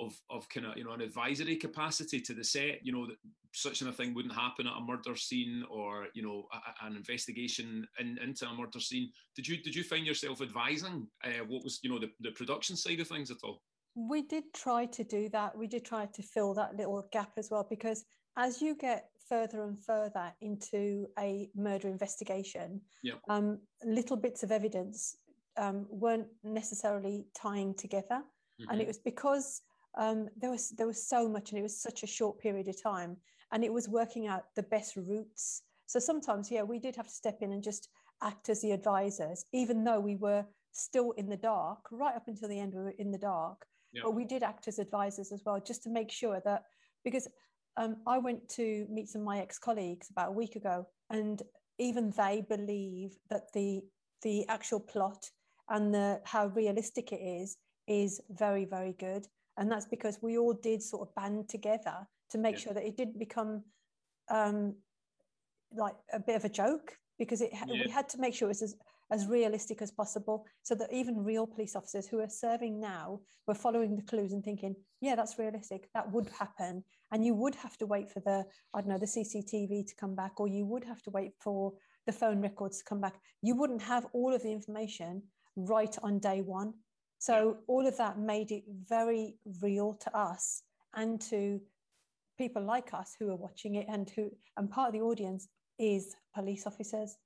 [0.00, 3.16] of of kind of you know an advisory capacity to the set you know that
[3.52, 7.86] such a thing wouldn't happen at a murder scene or you know a, an investigation
[7.98, 11.80] in, into a murder scene did you did you find yourself advising uh, what was
[11.82, 13.62] you know the, the production side of things at all
[13.94, 17.50] we did try to do that we did try to fill that little gap as
[17.50, 18.04] well because
[18.36, 23.14] as you get further and further into a murder investigation yeah.
[23.28, 25.16] um, little bits of evidence
[25.56, 28.20] um, weren't necessarily tying together
[28.60, 28.70] mm-hmm.
[28.70, 29.62] and it was because
[29.96, 32.80] um, there was there was so much and it was such a short period of
[32.80, 33.16] time
[33.52, 35.62] and it was working out the best routes.
[35.86, 37.88] So sometimes yeah we did have to step in and just
[38.22, 42.48] act as the advisors even though we were still in the dark right up until
[42.48, 43.66] the end we were in the dark.
[43.92, 44.02] Yeah.
[44.04, 46.64] but we did act as advisors as well just to make sure that
[47.04, 47.28] because
[47.78, 51.42] um, i went to meet some of my ex-colleagues about a week ago and
[51.78, 53.80] even they believe that the
[54.22, 55.30] the actual plot
[55.68, 57.56] and the how realistic it is
[57.86, 62.38] is very very good and that's because we all did sort of band together to
[62.38, 62.60] make yeah.
[62.60, 63.62] sure that it didn't become
[64.30, 64.74] um,
[65.76, 67.84] like a bit of a joke because it yeah.
[67.84, 68.76] we had to make sure it was as,
[69.10, 73.54] as realistic as possible so that even real police officers who are serving now were
[73.54, 77.76] following the clues and thinking yeah that's realistic that would happen and you would have
[77.76, 80.84] to wait for the i don't know the cctv to come back or you would
[80.84, 81.72] have to wait for
[82.06, 85.22] the phone records to come back you wouldn't have all of the information
[85.56, 86.74] right on day one
[87.18, 90.62] so all of that made it very real to us
[90.94, 91.60] and to
[92.38, 95.48] people like us who are watching it and who and part of the audience
[95.78, 97.16] is police officers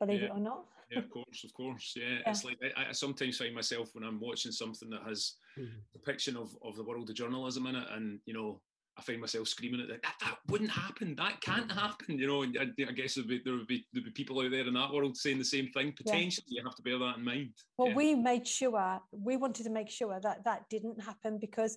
[0.00, 0.26] believe yeah.
[0.26, 2.30] it or not yeah of course of course yeah, yeah.
[2.30, 5.76] it's like I, I, sometimes find myself when i'm watching something that has mm-hmm.
[5.92, 8.60] depiction of, of the world of journalism in it and you know
[8.96, 11.16] I find myself screaming at that, that, that wouldn't happen.
[11.16, 12.16] That can't happen.
[12.16, 14.52] You know, and I, I guess there'd be, there would be there'd be people out
[14.52, 15.92] there in that world saying the same thing.
[15.96, 16.60] Potentially, yeah.
[16.60, 17.50] you have to bear that in mind.
[17.76, 17.96] Well, yeah.
[17.96, 21.76] we made sure we wanted to make sure that that didn't happen because,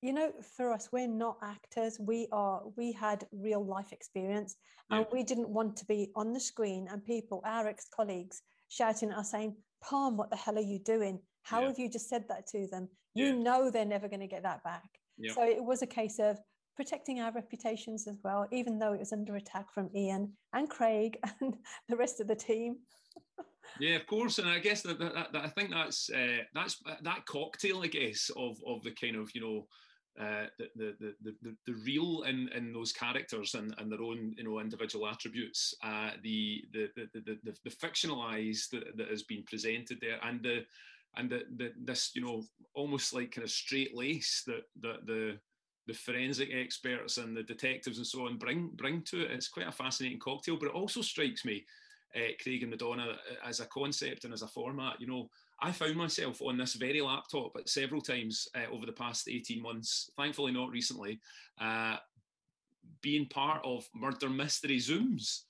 [0.00, 1.98] you know, for us, we're not actors.
[2.00, 2.62] We are.
[2.76, 4.56] We had real life experience,
[4.90, 5.06] and yeah.
[5.12, 9.32] we didn't want to be on the screen and people, our ex-colleagues, shouting at us
[9.32, 11.20] saying, "Parm, what the hell are you doing?
[11.42, 12.88] How have you just said that to them?
[13.14, 14.88] You know they're never going to get that back."
[15.18, 15.34] Yep.
[15.34, 16.38] So it was a case of
[16.76, 21.18] protecting our reputations as well, even though it was under attack from Ian and Craig
[21.40, 21.56] and
[21.88, 22.76] the rest of the team.
[23.80, 27.26] yeah, of course, and I guess that, that, that I think that's uh, that's that
[27.26, 29.66] cocktail, I guess, of of the kind of you know.
[30.20, 34.34] Uh, the, the, the, the, the real in, in those characters and, and their own
[34.36, 39.22] you know individual attributes uh, the, the, the, the, the, the fictionalized that, that has
[39.22, 40.64] been presented there and the
[41.18, 42.42] and the, this you know
[42.74, 45.38] almost like kind of straight lace that, that the
[45.86, 49.30] the forensic experts and the detectives and so on bring bring to it.
[49.32, 51.64] It's quite a fascinating cocktail, but it also strikes me,
[52.14, 55.00] uh, Craig and Madonna, uh, as a concept and as a format.
[55.00, 58.92] You know, I found myself on this very laptop at several times uh, over the
[58.92, 61.20] past 18 months, thankfully not recently,
[61.58, 61.96] uh,
[63.00, 65.44] being part of murder mystery Zooms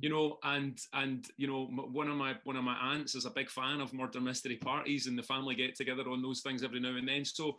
[0.00, 3.30] you know and and you know one of my one of my aunts is a
[3.30, 6.80] big fan of murder mystery parties and the family get together on those things every
[6.80, 7.24] now and then.
[7.24, 7.58] So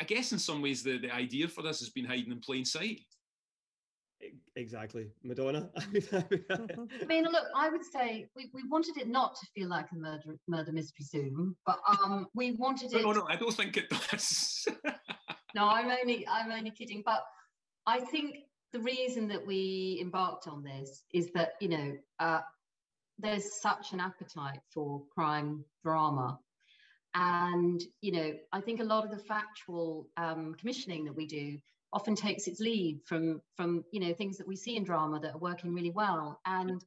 [0.00, 2.64] i guess in some ways the the idea for this has been hiding in plain
[2.64, 3.00] sight.
[4.54, 5.06] Exactly.
[5.24, 5.70] Madonna?
[5.76, 9.96] I mean look i would say we, we wanted it not to feel like a
[9.96, 13.88] murder murder mystery zoom but um we wanted it no no i don't think it
[13.88, 14.66] does.
[15.52, 17.24] No i'm only i'm only kidding but
[17.86, 18.36] i think
[18.72, 22.40] the reason that we embarked on this is that you know uh,
[23.18, 26.38] there's such an appetite for crime drama.
[27.14, 31.58] And you know i think a lot of the factual um, commissioning that we do
[31.92, 35.34] often takes its lead from from you know things that we see in drama that
[35.34, 36.40] are working really well.
[36.46, 36.84] And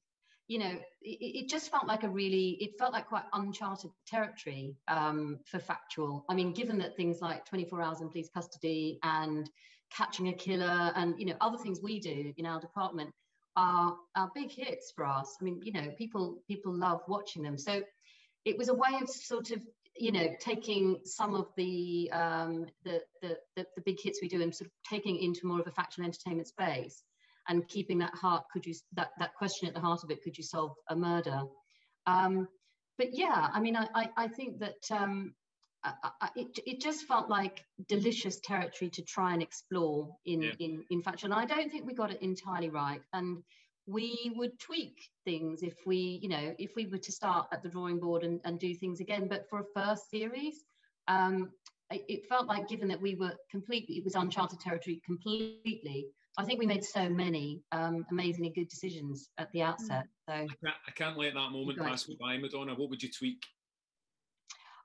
[0.48, 4.78] you know it, it just felt like a really it felt like quite uncharted territory
[4.88, 6.26] um, for factual.
[6.30, 9.50] I mean given that things like 24 hours in police custody and
[9.96, 13.12] catching a killer and you know other things we do in our department
[13.56, 15.38] are are big hits for us.
[15.40, 17.58] I mean you know people people love watching them.
[17.58, 17.82] So
[18.46, 19.62] it was a way of sort of
[19.98, 24.42] you know taking some of the um the the the, the big hits we do
[24.42, 27.04] and sort of taking into more of a factual entertainment space
[27.48, 30.38] and keeping that heart could you that that question at the heart of it could
[30.38, 31.42] you solve a murder?
[32.08, 32.48] Um
[32.98, 35.34] but yeah i mean i i, I think that um
[35.84, 40.52] I, it, it just felt like delicious territory to try and explore in, yeah.
[40.60, 41.24] in, in fact.
[41.24, 43.02] And I don't think we got it entirely right.
[43.12, 43.44] And
[43.86, 47.70] we would tweak things if we, you know, if we were to start at the
[47.70, 49.28] drawing board and, and do things again.
[49.28, 50.64] But for a first series,
[51.10, 51.52] um,
[51.92, 56.46] it, it felt like given that we were completely, it was uncharted territory completely, I
[56.46, 60.06] think we made so many um, amazingly good decisions at the outset.
[60.28, 62.74] So I can't, I can't let that moment pass me by, Madonna.
[62.74, 63.44] What would you tweak?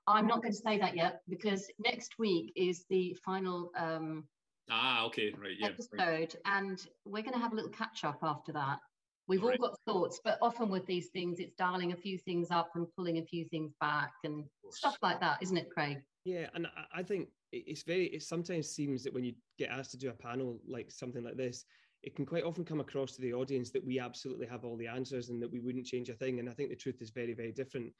[0.09, 4.25] I'm not going to say that yet because next week is the final um,
[4.71, 6.35] ah okay right yeah episode, right.
[6.45, 8.79] and we're going to have a little catch up after that.
[9.27, 9.61] We've all, all right.
[9.61, 13.19] got thoughts, but often with these things, it's dialing a few things up and pulling
[13.19, 15.99] a few things back and stuff like that, isn't it, Craig?
[16.25, 18.07] Yeah, and I think it's very.
[18.07, 21.37] It sometimes seems that when you get asked to do a panel like something like
[21.37, 21.65] this,
[22.01, 24.87] it can quite often come across to the audience that we absolutely have all the
[24.87, 26.39] answers and that we wouldn't change a thing.
[26.39, 27.93] And I think the truth is very, very different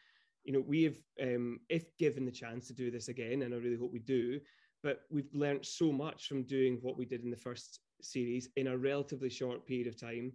[0.49, 3.57] you know, we have, um, if given the chance to do this again, and I
[3.57, 4.39] really hope we do,
[4.81, 8.65] but we've learned so much from doing what we did in the first series in
[8.65, 10.33] a relatively short period of time.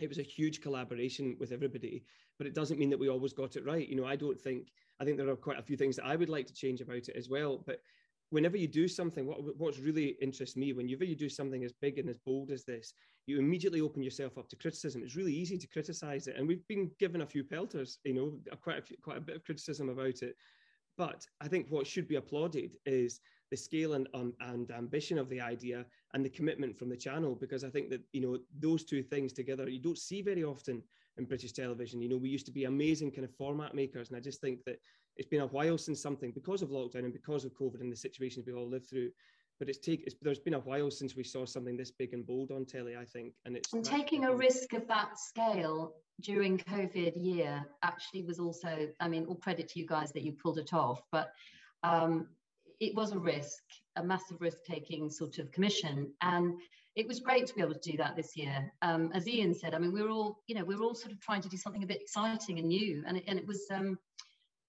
[0.00, 2.02] It was a huge collaboration with everybody,
[2.38, 3.88] but it doesn't mean that we always got it right.
[3.88, 6.16] You know, I don't think, I think there are quite a few things that I
[6.16, 7.62] would like to change about it as well.
[7.64, 7.82] But
[8.30, 12.00] whenever you do something, what what's really interests me, whenever you do something as big
[12.00, 12.94] and as bold as this,
[13.30, 15.02] you immediately open yourself up to criticism.
[15.02, 18.56] It's really easy to criticize it, and we've been given a few pelters, you know,
[18.60, 20.36] quite a few, quite a bit of criticism about it.
[20.98, 23.20] But I think what should be applauded is
[23.50, 27.34] the scale and, um, and ambition of the idea and the commitment from the channel,
[27.34, 30.82] because I think that you know those two things together you don't see very often
[31.16, 32.00] in British television.
[32.00, 34.64] You know, we used to be amazing kind of format makers, and I just think
[34.66, 34.78] that
[35.16, 37.96] it's been a while since something because of lockdown and because of COVID and the
[37.96, 39.10] situations we all lived through.
[39.60, 42.26] But it's take it's, there's been a while since we saw something this big and
[42.26, 46.58] bold on telly, I think, and it's and taking a risk of that scale during
[46.58, 50.58] COVID year actually was also, I mean, all credit to you guys that you pulled
[50.58, 51.30] it off, but
[51.82, 52.28] um,
[52.80, 53.62] it was a risk,
[53.96, 56.12] a massive risk taking sort of commission.
[56.22, 56.58] And
[56.96, 58.72] it was great to be able to do that this year.
[58.82, 61.12] Um, as Ian said, I mean, we were all, you know, we were all sort
[61.12, 63.02] of trying to do something a bit exciting and new.
[63.06, 63.98] And it, and it was, um,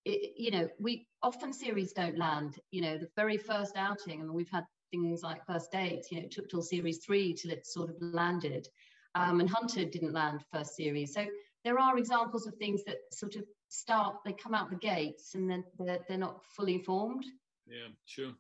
[0.06, 4.24] it, you know, we often series don't land, you know, the very first outing, I
[4.24, 7.52] mean, we've had things like first dates, you know, it took till series three till
[7.52, 8.68] it sort of landed.
[9.16, 11.14] Um, and Hunter didn't land first series.
[11.14, 11.26] So
[11.64, 15.50] there are examples of things that sort of start, they come out the gates and
[15.50, 17.26] then they're, they're not fully formed.
[17.68, 18.32] Yeah, sure.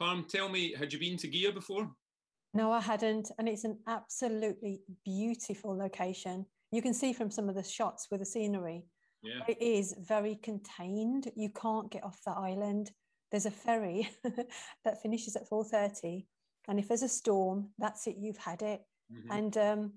[0.00, 1.90] Parm, tell me, had you been to Gigha before?
[2.54, 3.30] No, I hadn't.
[3.38, 6.46] And it's an absolutely beautiful location.
[6.72, 8.84] You can see from some of the shots with the scenery.
[9.22, 9.40] Yeah.
[9.48, 11.30] It is very contained.
[11.36, 12.90] You can't get off the island.
[13.30, 14.10] There's a ferry
[14.84, 16.24] that finishes at 4.30.
[16.68, 18.82] And if there's a storm, that's it, you've had it.
[19.12, 19.32] Mm-hmm.
[19.32, 19.92] And um,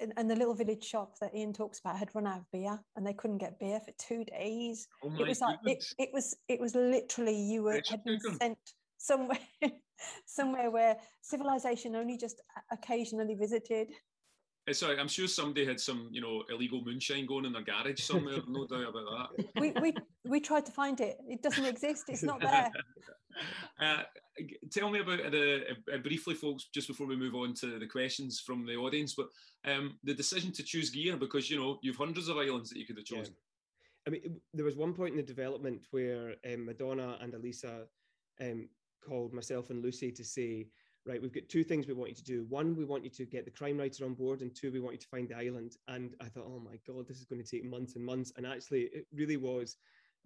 [0.00, 2.80] and, and, the little village shop that Ian talks about had run out of beer
[2.96, 4.88] and they couldn't get beer for two days.
[5.04, 8.58] Oh it was like it, it, was it was literally you were had been sent
[8.96, 9.38] somewhere
[10.26, 12.40] somewhere where civilization only just
[12.72, 13.88] occasionally visited.
[14.72, 18.38] Sorry, I'm sure somebody had some, you know, illegal moonshine going in their garage somewhere.
[18.46, 19.46] no doubt about that.
[19.60, 19.94] We, we
[20.24, 21.18] we tried to find it.
[21.28, 22.04] It doesn't exist.
[22.08, 22.70] It's not there.
[23.80, 24.02] Uh,
[24.70, 25.62] tell me about the
[25.94, 29.14] uh, briefly, folks, just before we move on to the questions from the audience.
[29.14, 29.28] But
[29.64, 32.86] um, the decision to choose Gigha because you know you've hundreds of islands that you
[32.86, 33.32] could have chosen.
[33.32, 34.06] Yeah.
[34.06, 37.86] I mean, there was one point in the development where um, Madonna and Elisa
[38.40, 38.68] um,
[39.06, 40.66] called myself and Lucy to say,
[41.06, 42.46] right, we've got two things we want you to do.
[42.48, 44.94] One, we want you to get the crime writer on board, and two, we want
[44.94, 45.76] you to find the island.
[45.88, 48.32] And I thought, oh my God, this is going to take months and months.
[48.36, 49.76] And actually, it really was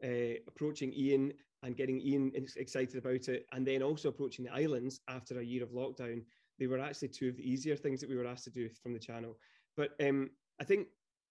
[0.02, 5.00] uh, approaching Ian and getting Ian excited about it, and then also approaching the islands
[5.08, 6.22] after a year of lockdown.
[6.58, 8.92] They were actually two of the easier things that we were asked to do from
[8.92, 9.36] the channel.
[9.76, 10.88] But um, I think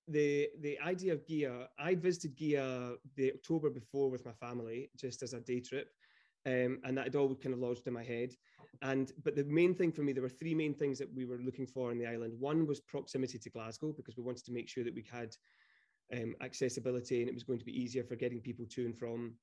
[0.08, 5.24] the the idea of Gigha, I visited Gigha the October before with my family, just
[5.24, 5.90] as a day trip.
[6.46, 8.34] Um, and that had all kind of lodged in my head.
[8.82, 11.38] And but the main thing for me, there were three main things that we were
[11.38, 12.34] looking for in the island.
[12.38, 15.36] One was proximity to Glasgow because we wanted to make sure that we had
[16.12, 19.34] um, accessibility and it was going to be easier for getting people to and from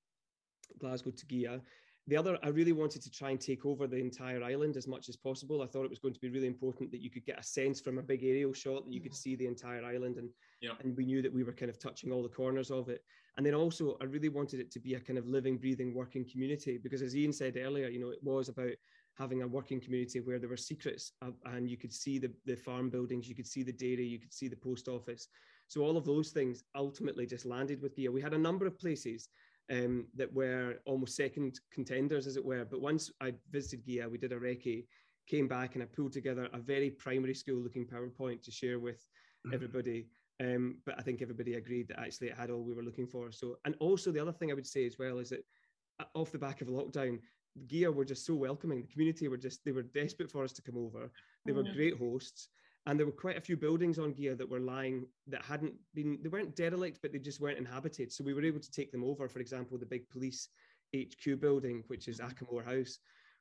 [0.78, 1.60] Glasgow to Gigha.
[2.06, 5.08] The other, I really wanted to try and take over the entire island as much
[5.08, 5.62] as possible.
[5.62, 7.80] I thought it was going to be really important that you could get a sense
[7.80, 9.16] from a big aerial shot that you could mm-hmm.
[9.16, 10.30] see the entire island, and
[10.60, 10.72] yeah.
[10.80, 13.04] and we knew that we were kind of touching all the corners of it.
[13.36, 16.28] And then also, I really wanted it to be a kind of living, breathing, working
[16.28, 18.72] community because, as Ian said earlier, you know, it was about
[19.18, 22.56] having a working community where there were secrets uh, and you could see the, the
[22.56, 25.28] farm buildings, you could see the dairy, you could see the post office.
[25.68, 28.12] So all of those things ultimately just landed with Gigha.
[28.12, 29.28] We had a number of places
[29.70, 32.64] um, that were almost second contenders, as it were.
[32.64, 34.84] But once I visited Gigha, we did a recce,
[35.26, 39.06] came back, and I pulled together a very primary school looking PowerPoint to share with
[39.46, 39.54] mm-hmm.
[39.54, 40.08] everybody.
[40.40, 43.30] Um, but I think everybody agreed that actually it had all we were looking for.
[43.30, 45.44] So, and also the other thing I would say as well is that
[46.00, 47.20] uh, off the back of lockdown,
[47.66, 48.80] Gigha were just so welcoming.
[48.80, 51.10] The community were just they were desperate for us to come over.
[51.44, 51.74] They were mm.
[51.74, 52.48] great hosts,
[52.86, 56.18] and there were quite a few buildings on Gigha that were lying that hadn't been
[56.22, 58.10] they weren't derelict, but they just weren't inhabited.
[58.10, 59.28] So we were able to take them over.
[59.28, 60.48] For example, the big police
[60.96, 62.98] HQ building, which is Achamore House.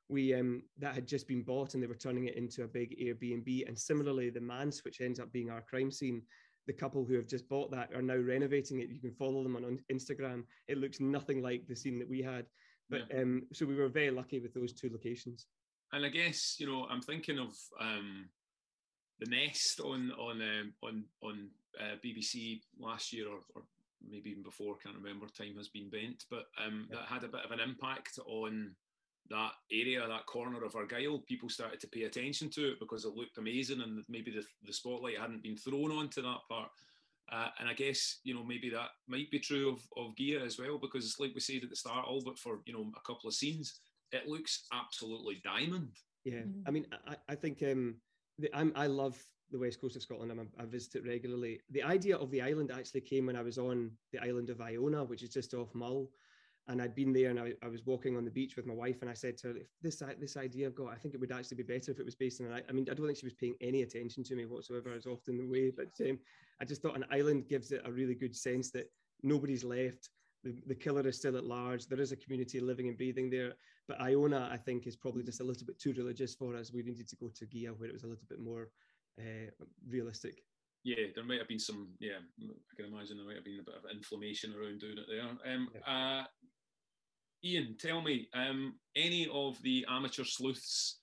[0.09, 2.97] We um, that had just been bought, and they were turning it into a big
[2.99, 3.67] Airbnb.
[3.67, 6.23] And similarly, the Manse, which ends up being our crime scene,
[6.67, 8.89] the couple who have just bought that are now renovating it.
[8.89, 10.43] You can follow them on Instagram.
[10.67, 12.45] It looks nothing like the scene that we had.
[12.89, 13.21] But yeah.
[13.21, 15.47] um, so we were very lucky with those two locations.
[15.93, 18.29] And I guess you know I'm thinking of um,
[19.19, 21.49] the Nest on on um, on on
[21.79, 23.61] uh, BBC last year or, or,
[24.09, 24.77] maybe even before.
[24.77, 25.27] Can't remember.
[25.27, 26.97] Time has been bent, but um, yeah.
[26.97, 28.71] that had a bit of an impact on
[29.29, 31.19] that area, that corner of Argyll.
[31.19, 34.73] People started to pay attention to it because it looked amazing, and maybe the, the
[34.73, 36.69] spotlight hadn't been thrown onto that part.
[37.31, 40.57] Uh, and I guess you know maybe that might be true of of Gigha as
[40.57, 43.01] well because it's like we said at the start, all but for you know a
[43.01, 45.91] couple of scenes, it looks absolutely diamond.
[46.25, 46.61] Yeah, mm-hmm.
[46.67, 47.95] I mean, I, I think um,
[48.39, 49.21] the, I love
[49.51, 50.31] the west coast of Scotland.
[50.31, 51.59] I'm, I visit it regularly.
[51.71, 55.03] The idea of the island actually came when I was on the island of Iona,
[55.03, 56.09] which is just off Mull
[56.69, 59.01] and I'd been there and I, I, was walking on the beach with my wife
[59.01, 61.57] and I said to her, this this idea I've got, I think it would actually
[61.57, 63.33] be better if it was based on an I mean, I don't think she was
[63.33, 66.19] paying any attention to me whatsoever, as often the way, but um,
[66.61, 68.91] I just thought an island gives it a really good sense that
[69.23, 70.09] nobody's left.
[70.43, 71.87] The, the killer is still at large.
[71.87, 73.53] There is a community living and breathing there.
[73.87, 76.71] But Iona, I think, is probably just a little bit too religious for us.
[76.71, 78.69] We needed to go to Gigha where it was a little bit more
[79.19, 79.51] uh,
[79.89, 80.43] realistic.
[80.83, 81.89] yeah, there might have been some.
[81.99, 85.05] Yeah, I can imagine there might have been a bit of inflammation around doing it
[85.09, 85.53] there.
[85.53, 86.21] Um, yeah.
[86.21, 86.23] uh,
[87.43, 90.99] Ian, tell me, um, any of the amateur sleuths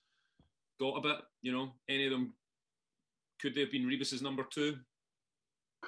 [0.79, 1.17] got a bit?
[1.41, 2.33] You know, any of them
[3.41, 4.77] could they have been Rebus's number two?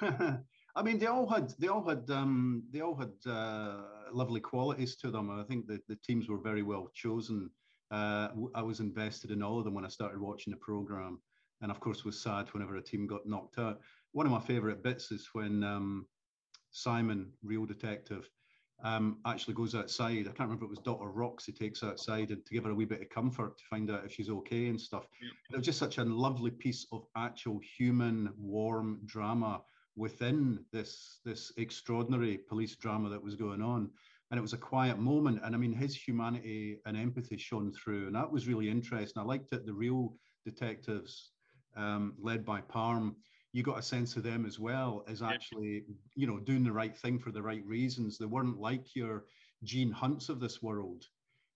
[0.80, 3.82] I mean, they all had they all had um, they all had uh,
[4.14, 5.30] lovely qualities to them.
[5.30, 7.50] I think that the teams were very well chosen.
[7.90, 11.20] Uh, I was invested in all of them when I started watching the program,
[11.60, 13.78] and of course was sad whenever a team got knocked out.
[14.12, 16.06] One of my favourite bits is when um,
[16.70, 18.30] Simon, real detective,
[18.82, 20.20] um, actually goes outside.
[20.20, 21.10] I can't remember if it was Dr.
[21.10, 23.90] Rocks he takes outside and to give her a wee bit of comfort to find
[23.90, 25.04] out if she's okay and stuff.
[25.22, 25.28] Yeah.
[25.52, 29.60] It was just such a lovely piece of actual human, warm drama
[29.96, 33.90] within this this extraordinary police drama that was going on.
[34.30, 35.40] And it was a quiet moment.
[35.42, 38.06] And I mean, his humanity and empathy shone through.
[38.06, 39.20] And that was really interesting.
[39.20, 39.66] I liked it.
[39.66, 40.14] The real
[40.44, 41.32] detectives,
[41.76, 43.16] um, led by Parm,
[43.52, 45.82] you got a sense of them as well as actually,
[46.14, 48.18] you know, doing the right thing for the right reasons.
[48.18, 49.24] They weren't like your
[49.64, 51.04] Gene Hunts of this world.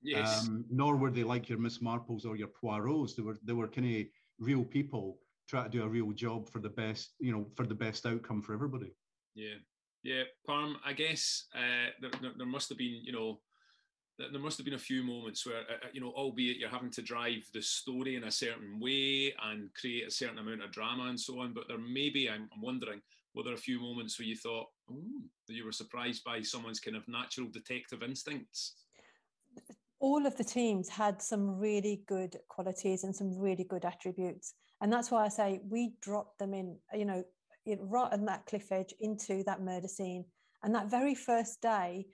[0.03, 0.47] Yes.
[0.47, 3.15] Um, nor were they like your Miss Marples or your Poirots.
[3.15, 4.07] They were they were kind of
[4.39, 5.19] real people
[5.49, 8.43] trying to do a real job for the best, you know, for the best outcome
[8.43, 8.95] for everybody.
[9.35, 9.57] Yeah.
[10.03, 10.25] Yeah.
[10.49, 13.41] Parm, I guess uh, there, there must have been, you know,
[14.19, 16.91] there must have been a few moments where, uh, uh, you know, albeit you're having
[16.93, 21.05] to drive the story in a certain way and create a certain amount of drama
[21.05, 23.01] and so on, but there may be, I'm, I'm wondering,
[23.35, 26.97] were there a few moments where you thought, that you were surprised by someone's kind
[26.97, 28.77] of natural detective instincts?
[29.99, 34.55] All of the teams had some really good qualities and some really good attributes.
[34.85, 37.25] And that's why I say we dropped them in, you know,
[37.67, 40.27] right on that cliff edge into that murder scene.
[40.63, 42.05] And that very first day,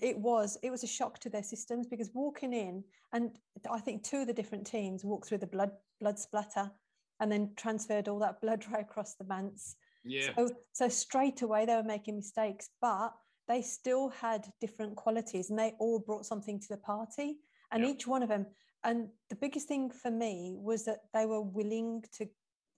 [0.00, 3.32] it was it was a shock to their systems because walking in and
[3.68, 6.70] I think two of the different teams walked through the blood blood splatter
[7.18, 9.74] and then transferred all that blood right across the manse.
[10.04, 10.30] Yeah.
[10.36, 13.12] So, so straight away they were making mistakes, but
[13.48, 17.38] they still had different qualities and they all brought something to the party.
[17.72, 18.46] And each one of them,
[18.84, 22.26] and the biggest thing for me was that they were willing to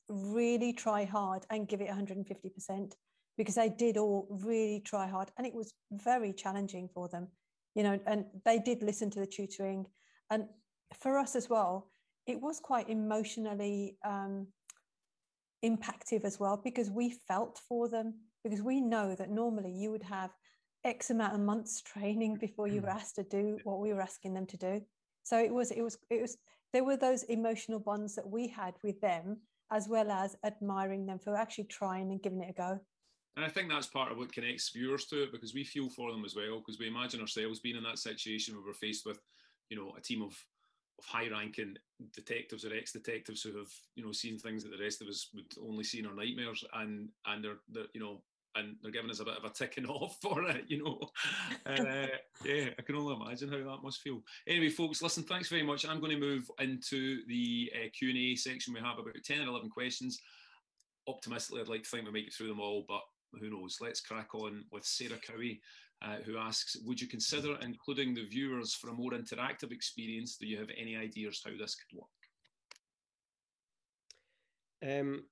[0.08, 2.92] really try hard and give it 150%
[3.36, 7.28] because they did all really try hard and it was very challenging for them
[7.74, 9.86] you know and they did listen to the tutoring
[10.30, 10.44] and
[11.00, 11.90] for us as well
[12.26, 14.46] it was quite emotionally um,
[15.64, 20.02] impactful as well because we felt for them because we know that normally you would
[20.02, 20.30] have
[20.84, 22.94] x amount of months training before you were mm.
[22.94, 24.80] asked to do what we were asking them to do
[25.24, 26.36] so it was it was it was
[26.72, 29.38] there were those emotional bonds that we had with them
[29.72, 32.80] as well as admiring them for actually trying and giving it a go.
[33.36, 36.12] And I think that's part of what connects viewers to it because we feel for
[36.12, 39.18] them as well because we imagine ourselves being in that situation where we're faced with,
[39.70, 40.36] you know, a team of
[40.98, 41.76] of high-ranking
[42.12, 45.46] detectives or ex-detectives who have, you know, seen things that the rest of us would
[45.60, 48.22] only see in our nightmares, and and they're, they're you know,
[48.54, 51.00] and they're giving us a bit of a ticking off for it, you know.
[51.66, 52.06] Uh,
[52.44, 54.20] yeah, I can only imagine how that must feel.
[54.46, 55.86] Anyway, folks, listen, thanks very much.
[55.86, 58.74] I'm going to move into the uh, Q&A section.
[58.74, 60.20] We have about 10 or 11 questions.
[61.08, 63.02] Optimistically, I'd like to think we make it through them all, but
[63.40, 63.78] who knows?
[63.80, 65.60] Let's crack on with Sarah Cowie,
[66.02, 70.36] uh, who asks Would you consider including the viewers for a more interactive experience?
[70.36, 72.08] Do you have any ideas how this could work?
[74.84, 75.24] Um,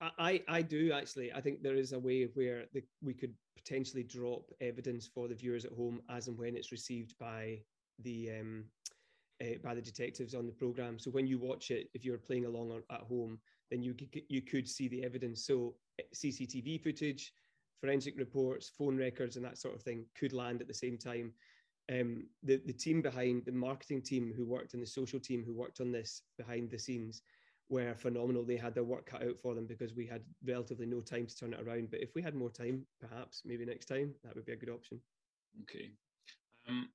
[0.00, 1.32] I, I do actually.
[1.32, 5.34] I think there is a way where the, we could potentially drop evidence for the
[5.34, 7.58] viewers at home as and when it's received by
[8.02, 8.64] the um,
[9.42, 10.98] uh, by the detectives on the program.
[10.98, 13.38] So when you watch it, if you're playing along at home,
[13.70, 13.94] then you
[14.28, 15.44] you could see the evidence.
[15.44, 17.32] So eh, CCTV footage,
[17.80, 21.32] forensic reports, phone records, and that sort of thing could land at the same time.
[21.92, 25.54] Um, the the team behind the marketing team who worked and the social team who
[25.54, 27.22] worked on this behind the scenes
[27.70, 28.44] were phenomenal.
[28.44, 31.36] They had their work cut out for them because we had relatively no time to
[31.36, 31.90] turn it around.
[31.90, 34.70] But if we had more time, perhaps maybe next time that would be a good
[34.70, 35.00] option.
[35.62, 35.90] Okay.
[36.68, 36.88] Um,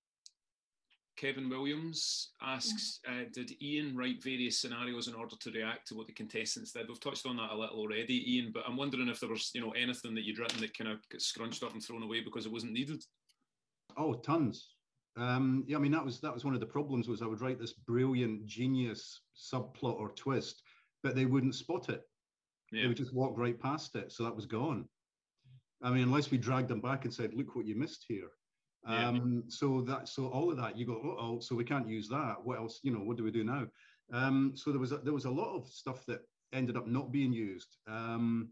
[1.18, 6.08] Kevin Williams asks, uh, did Ian write various scenarios in order to react to what
[6.08, 6.90] the contestants did?
[6.90, 9.62] We've touched on that a little already, Ian, but I'm wondering if there was, you
[9.62, 12.46] know, anything that you'd written that kind of got scrunched up and thrown away because
[12.46, 13.02] it wasn't needed.
[13.98, 14.76] Oh, tons.
[15.18, 17.42] Um, yeah, I mean that was that was one of the problems was I would
[17.42, 20.62] write this brilliant, genius subplot or twist,
[21.06, 22.02] but they wouldn't spot it.
[22.72, 22.82] Yeah.
[22.82, 24.90] They would just walk right past it, so that was gone.
[25.84, 28.32] I mean, unless we dragged them back and said, "Look what you missed here."
[28.90, 29.10] Yeah.
[29.10, 32.38] Um, so that so all of that you go, oh, so we can't use that.
[32.44, 32.80] What else?
[32.82, 33.68] You know, what do we do now?
[34.12, 36.22] Um, so there was a, there was a lot of stuff that
[36.54, 37.78] ended up not being used.
[37.88, 38.50] Um,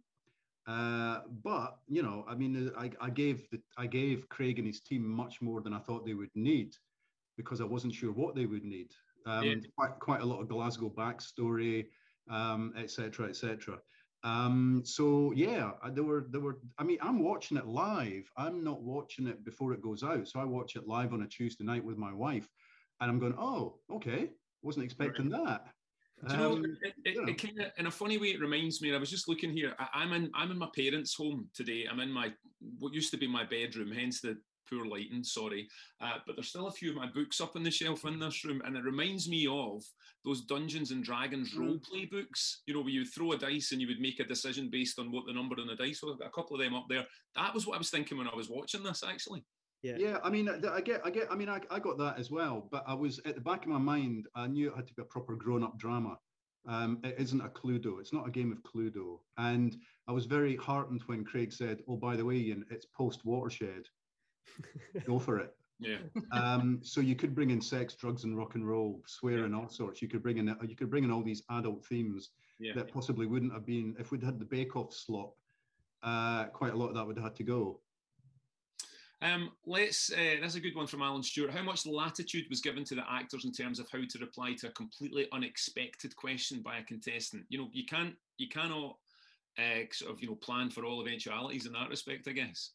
[0.68, 4.82] uh, but you know, I mean, I, I gave the, I gave Craig and his
[4.82, 6.76] team much more than I thought they would need
[7.36, 8.91] because I wasn't sure what they would need.
[9.26, 9.56] Um, yeah.
[9.76, 11.88] quite, quite a lot of Glasgow backstory,
[12.30, 13.30] etc., um, etc.
[13.30, 16.59] Et Um, so yeah, there were there were.
[16.78, 18.30] I mean, I'm watching it live.
[18.38, 20.28] I'm not watching it before it goes out.
[20.28, 22.47] So I watch it live on a Tuesday night with my wife,
[23.01, 24.30] and I'm going, oh, okay,
[24.61, 25.67] wasn't expecting that.
[26.28, 27.24] Do you know, um, it, it, know.
[27.28, 28.95] it kind of, in a funny way, it reminds me.
[28.95, 29.76] I was just looking here.
[29.78, 31.86] I, am in, I'm in my parents' home today.
[31.89, 32.32] I'm in my
[32.80, 34.38] what used to be my bedroom, hence the
[34.70, 35.68] poor lighting, sorry.
[36.01, 38.43] Uh, but there's still a few of my books up on the shelf in this
[38.45, 39.84] room, and it reminds me of
[40.26, 41.59] those Dungeons and Dragons mm.
[41.59, 44.26] role play books, you know, where you throw a dice and you would make a
[44.26, 46.14] decision based on what the number on the dice was.
[46.14, 47.05] I've got a couple of them up there.
[47.36, 49.43] That was what I was thinking when I was watching this, actually.
[49.82, 49.97] Yeah.
[49.97, 52.70] yeah, I mean, I get, I get, I mean, I, I got that as well,
[52.72, 55.01] but I was at the back of my mind, I knew it had to be
[55.01, 56.18] a proper grown-up drama.
[56.66, 57.99] Um, it isn't a Cluedo.
[57.99, 59.20] It's not a game of Cluedo.
[59.38, 59.76] And
[60.07, 63.88] I was very heartened when Craig said, "Oh, by the way, Ian, it's post Watershed."
[65.06, 65.56] go for it.
[65.80, 65.98] Yeah.
[66.32, 69.60] Um, so you could bring in sex, drugs, and rock and roll, swearing, yeah.
[69.60, 70.02] all sorts.
[70.02, 72.30] You could bring in you could bring in all these adult themes
[72.60, 72.74] yeah.
[72.76, 75.36] that possibly wouldn't have been if we'd had the Bake Off slop.
[76.02, 77.80] Uh, quite a lot of that would have had to go.
[79.22, 80.12] Um, let's.
[80.12, 81.52] Uh, that's a good one from Alan Stewart.
[81.52, 84.68] How much latitude was given to the actors in terms of how to reply to
[84.68, 87.46] a completely unexpected question by a contestant?
[87.48, 88.98] You know, you can't, you cannot
[89.58, 92.28] uh, sort of, you know, plan for all eventualities in that respect.
[92.28, 92.72] I guess.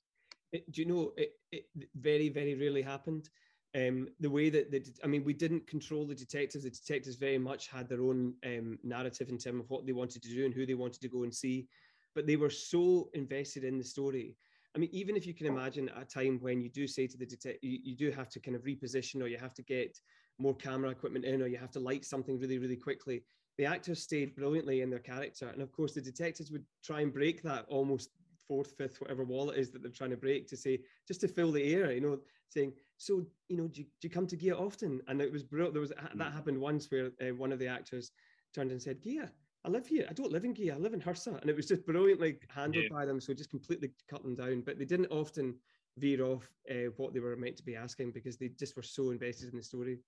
[0.53, 3.29] It, do you know it, it very very rarely happened
[3.75, 6.65] um, the way that the, I mean, we didn't control the detectives.
[6.65, 10.23] The detectives very much had their own um, narrative in terms of what they wanted
[10.23, 11.69] to do and who they wanted to go and see,
[12.15, 14.37] but they were so invested in the story.
[14.75, 17.27] I mean, even if you can imagine a time when you do say to the
[17.27, 19.99] detective, you, you do have to kind of reposition, or you have to get
[20.39, 23.23] more camera equipment in, or you have to light something really, really quickly.
[23.59, 27.13] The actors stayed brilliantly in their character, and of course, the detectives would try and
[27.13, 28.11] break that almost
[28.49, 31.29] fourth, fifth, whatever wall it is that they're trying to break to say, just to
[31.29, 32.19] fill the air, you know,
[32.49, 35.01] saying, so, you know, do you, do you come to Gigha often?
[35.07, 35.75] And it was brilliant.
[35.75, 36.33] There was, that mm.
[36.33, 38.11] happened once where uh, one of the actors
[38.55, 39.31] turned and said, Gigha,
[39.65, 40.07] I live here.
[40.09, 40.75] I don't live in Gigha.
[40.75, 41.41] I live in Hirsa.
[41.41, 42.97] And it was just brilliantly handled yeah.
[42.97, 43.21] by them.
[43.21, 44.63] So just completely cut them down.
[44.63, 45.55] But they didn't often
[45.99, 49.11] veer off uh, what they were meant to be asking because they just were so
[49.11, 49.99] invested in the story.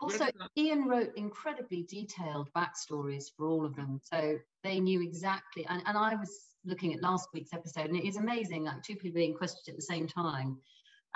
[0.00, 0.26] Also,
[0.58, 4.00] Ian wrote incredibly detailed backstories for all of them.
[4.02, 5.64] So they knew exactly.
[5.68, 6.30] And, and I was
[6.64, 9.76] looking at last week's episode, and it is amazing, like two people being questioned at
[9.76, 10.58] the same time.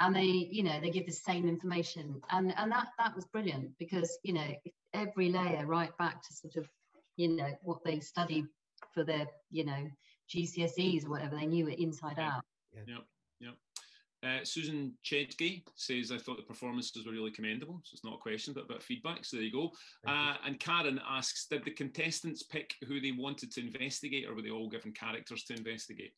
[0.01, 2.21] And they, you know, they give the same information.
[2.31, 4.47] And and that that was brilliant because, you know,
[4.95, 6.69] every layer right back to sort of,
[7.17, 8.47] you know, what they studied
[8.95, 9.89] for their, you know,
[10.33, 12.43] GCSEs or whatever, they knew it inside out.
[12.75, 12.99] Yeah.
[13.41, 13.51] yeah.
[14.25, 17.81] Uh, Susan Chedgay says, I thought the performances were really commendable.
[17.85, 19.25] So it's not a question, but a bit of feedback.
[19.25, 19.71] So there you go.
[20.07, 20.35] Uh.
[20.45, 24.51] And Karen asks, did the contestants pick who they wanted to investigate or were they
[24.51, 26.13] all given characters to investigate?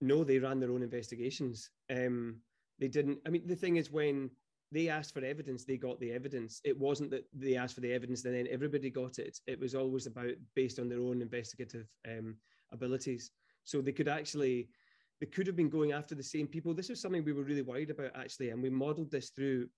[0.00, 1.70] No, they ran their own investigations.
[1.90, 2.36] Um,
[2.78, 3.18] they didn't.
[3.26, 4.30] I mean, the thing is, when
[4.72, 6.60] they asked for evidence, they got the evidence.
[6.64, 9.38] It wasn't that they asked for the evidence and then everybody got it.
[9.46, 12.36] It was always about based on their own investigative um,
[12.72, 13.32] abilities.
[13.64, 14.68] So they could actually
[15.20, 16.72] they could have been going after the same people.
[16.72, 19.68] This is something we were really worried about actually, and we modelled this through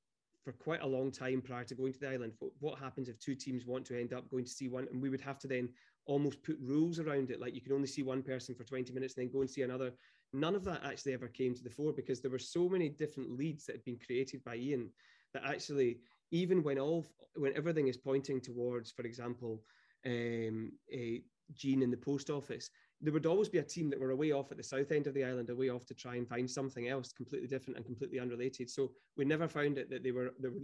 [0.45, 2.32] for quite a long time prior to going to the island.
[2.61, 5.09] What happens if two teams want to end up going to see one, and we
[5.09, 5.68] would have to then
[6.07, 9.14] almost put rules around it, like you can only see one person for 20 minutes
[9.16, 9.93] and then go and see another.
[10.32, 13.36] None of that actually ever came to the fore because there were so many different
[13.36, 14.90] leads that had been created by Ian
[15.34, 15.99] that actually,
[16.30, 19.62] even when all when everything is pointing towards, for example,
[20.07, 21.22] um, a
[21.55, 22.70] Jean in the post office,
[23.03, 25.14] there would always be a team that were away off at the south end of
[25.14, 28.70] the island, away off to try and find something else completely different and completely unrelated.
[28.70, 30.61] So we never found it that they were they were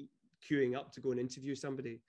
[0.49, 2.01] queuing up to go and interview somebody.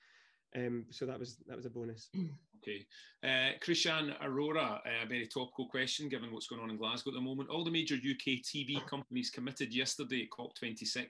[0.56, 2.10] Um, so that was that was a bonus.
[2.62, 2.86] Okay,
[3.24, 7.22] uh, Christian Aurora, a very topical question given what's going on in Glasgow at the
[7.22, 7.50] moment.
[7.50, 11.08] All the major UK TV companies committed yesterday at COP26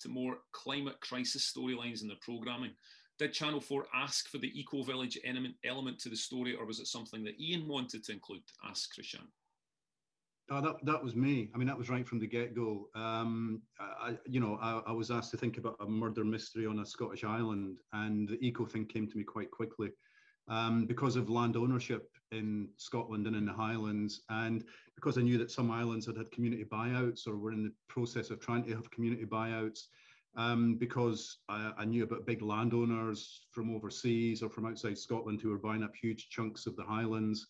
[0.00, 2.72] to more climate crisis storylines in their programming.
[3.20, 5.18] Did Channel 4 ask for the eco village
[5.62, 8.40] element, to the story, or was it something that Ian wanted to include?
[8.66, 9.26] Ask Krishan.
[10.50, 11.50] Oh, that, that was me.
[11.54, 12.88] I mean, that was right from the get go.
[12.94, 16.78] Um, I, you know, I, I, was asked to think about a murder mystery on
[16.78, 19.90] a Scottish island, and the eco thing came to me quite quickly
[20.48, 24.64] um, because of land ownership in Scotland and in the Highlands, and
[24.94, 28.30] because I knew that some islands had had community buyouts or were in the process
[28.30, 29.88] of trying to have community buyouts
[30.36, 35.50] um, because I, I, knew about big landowners from overseas or from outside Scotland who
[35.50, 37.46] were buying up huge chunks of the Highlands.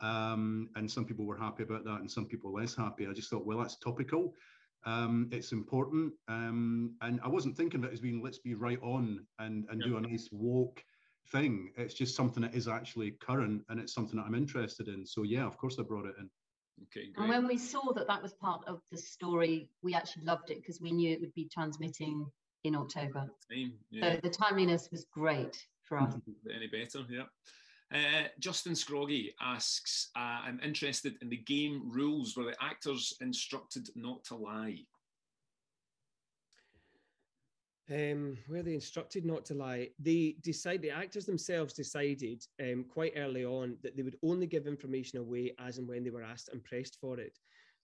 [0.00, 3.06] Um, and some people were happy about that and some people less happy.
[3.06, 4.34] I just thought, well, that's topical.
[4.84, 6.12] Um, it's important.
[6.28, 9.82] Um, and I wasn't thinking of it as being, let's be right on and, and
[9.82, 10.82] do a nice walk
[11.32, 11.72] thing.
[11.76, 15.04] It's just something that is actually current and it's something that I'm interested in.
[15.04, 16.30] So, yeah, of course, I brought it in.
[16.84, 17.18] Okay, great.
[17.18, 20.60] And when we saw that that was part of the story, we actually loved it
[20.60, 22.26] because we knew it would be transmitting
[22.64, 23.28] in October.
[23.50, 24.14] Same, yeah.
[24.14, 26.14] So the timeliness was great for us.
[26.54, 27.24] Any better, yeah.
[27.92, 32.36] Uh, Justin Scroggy asks, uh, I'm interested in the game rules.
[32.36, 34.80] Were the actors instructed not to lie?
[37.90, 39.88] Um, were they instructed not to lie?
[39.98, 44.66] They decide the actors themselves decided um, quite early on that they would only give
[44.66, 47.38] information away as and when they were asked and pressed for it.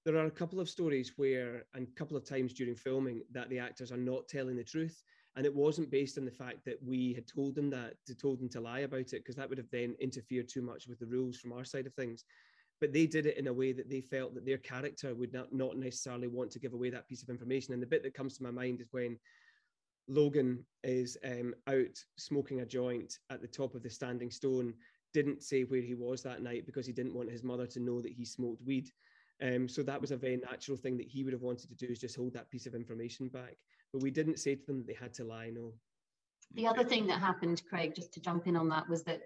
[0.05, 3.49] There are a couple of stories where, and a couple of times during filming, that
[3.49, 5.03] the actors are not telling the truth,
[5.37, 8.41] and it wasn't based on the fact that we had told them that to told
[8.41, 11.07] them to lie about it, because that would have then interfered too much with the
[11.07, 12.25] rules from our side of things.
[12.79, 15.55] But they did it in a way that they felt that their character would not,
[15.55, 17.73] not necessarily want to give away that piece of information.
[17.73, 19.19] And the bit that comes to my mind is when
[20.09, 24.75] Logan is um, out smoking a joint at the top of the Standing Stone,
[25.13, 28.01] didn't say where he was that night because he didn't want his mother to know
[28.03, 28.91] that he smoked weed.
[29.43, 31.93] Um, so that was a very natural thing that he would have wanted to do
[31.93, 33.57] is just hold that piece of information back.
[33.93, 35.73] But we didn't say to them that they had to lie, no.
[36.55, 39.23] The other thing that happened, Craig, just to jump in on that, was that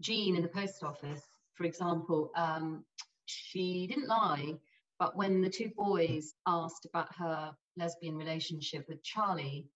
[0.00, 1.22] Jean in the post office,
[1.54, 2.84] for example, um,
[3.26, 4.54] she didn't lie,
[4.98, 9.68] but when the two boys asked about her lesbian relationship with Charlie,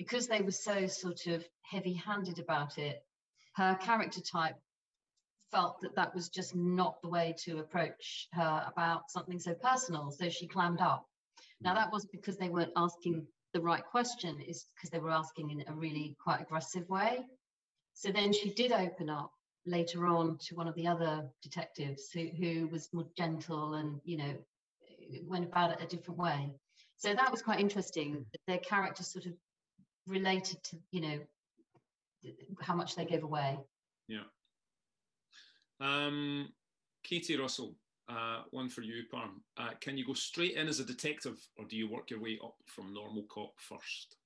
[0.00, 3.04] because they were so sort of heavy handed about it,
[3.56, 4.56] her character type
[5.52, 10.10] felt that that was just not the way to approach her about something so personal.
[10.10, 11.04] So she clammed up.
[11.60, 15.50] Now, that was because they weren't asking the right question, is because they were asking
[15.50, 17.18] in a really quite aggressive way.
[17.92, 19.30] So then she did open up
[19.66, 24.16] later on to one of the other detectives who, who was more gentle and, you
[24.16, 24.34] know,
[25.26, 26.54] went about it a different way.
[26.96, 28.14] So that was quite interesting.
[28.14, 28.22] Hmm.
[28.46, 29.34] Their characters sort of
[30.06, 31.18] related to you know
[32.60, 33.58] how much they give away.
[34.08, 34.24] Yeah.
[35.80, 36.48] Um,
[37.02, 37.74] Katie Russell,
[38.08, 39.40] uh, one for you, Parm.
[39.56, 42.38] Uh, can you go straight in as a detective, or do you work your way
[42.44, 44.16] up from normal cop first?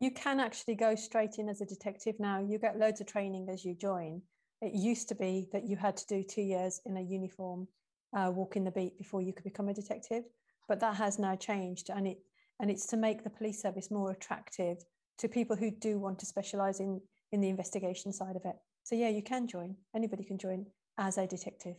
[0.00, 2.40] You can actually go straight in as a detective now.
[2.40, 4.22] You get loads of training as you join.
[4.60, 7.68] It used to be that you had to do two years in a uniform,
[8.16, 10.24] uh, walking the beat before you could become a detective,
[10.66, 12.18] but that has now changed, and it
[12.60, 14.78] and it's to make the police service more attractive
[15.18, 17.00] to people who do want to specialize in
[17.32, 18.56] in the investigation side of it.
[18.84, 19.76] So yeah, you can join.
[19.94, 20.66] Anybody can join
[20.96, 21.76] as a detective.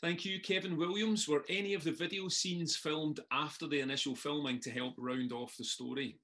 [0.00, 1.28] Thank you, Kevin Williams.
[1.28, 5.54] Were any of the video scenes filmed after the initial filming to help round off
[5.58, 6.18] the story?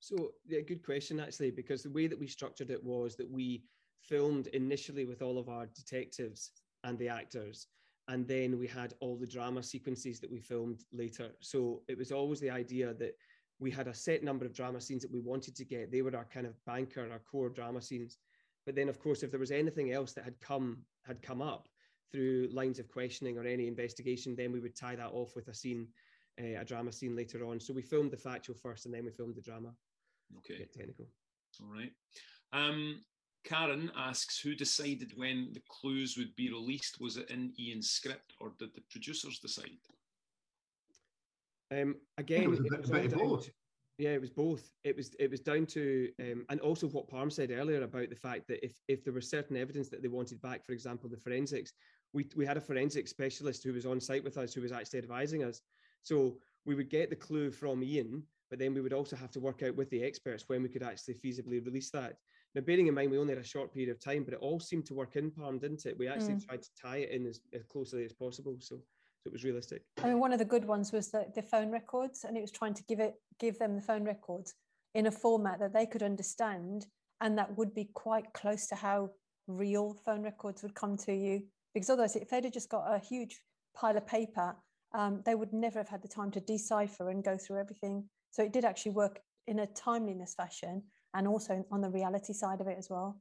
[0.00, 3.62] So, yeah, good question actually, because the way that we structured it was that we
[4.02, 6.50] filmed initially with all of our detectives
[6.82, 7.68] and the actors,
[8.08, 11.30] and then we had all the drama sequences that we filmed later.
[11.40, 13.14] So it was always the idea that
[13.58, 15.90] we had a set number of drama scenes that we wanted to get.
[15.90, 18.18] They were our kind of banker, our core drama scenes.
[18.66, 21.68] But then, of course, if there was anything else that had come had come up
[22.12, 25.54] through lines of questioning or any investigation, then we would tie that off with a
[25.54, 25.88] scene,
[26.40, 27.60] uh, a drama scene later on.
[27.60, 29.72] So we filmed the factual first, and then we filmed the drama.
[30.38, 30.66] Okay.
[30.76, 31.06] Technical.
[31.62, 31.92] All right.
[32.52, 33.04] Um,
[33.44, 37.00] Karen asks, who decided when the clues would be released?
[37.00, 39.78] Was it in Ian's script, or did the producers decide?
[41.72, 43.44] Um, again, it was, bit, it was both.
[43.46, 43.52] To,
[43.98, 44.70] yeah, it was both.
[44.84, 48.16] It was it was down to um, and also what Parm said earlier about the
[48.16, 51.16] fact that if if there was certain evidence that they wanted back, for example, the
[51.16, 51.72] forensics,
[52.12, 54.98] we we had a forensic specialist who was on site with us who was actually
[54.98, 55.60] advising us.
[56.02, 56.36] So
[56.66, 59.62] we would get the clue from Ian, but then we would also have to work
[59.62, 62.16] out with the experts when we could actually feasibly release that.
[62.54, 64.60] Now, bearing in mind we only had a short period of time, but it all
[64.60, 65.98] seemed to work in Parm, didn't it?
[65.98, 66.46] We actually mm.
[66.46, 68.56] tried to tie it in as, as closely as possible.
[68.60, 68.80] So
[69.26, 69.82] it was realistic.
[70.02, 72.52] I mean, one of the good ones was the, the phone records, and it was
[72.52, 74.54] trying to give it give them the phone records
[74.94, 76.86] in a format that they could understand,
[77.20, 79.10] and that would be quite close to how
[79.48, 81.42] real phone records would come to you.
[81.74, 83.42] Because otherwise, if they'd have just got a huge
[83.74, 84.56] pile of paper,
[84.94, 88.08] um, they would never have had the time to decipher and go through everything.
[88.30, 90.82] So it did actually work in a timeliness fashion,
[91.14, 93.20] and also on the reality side of it as well.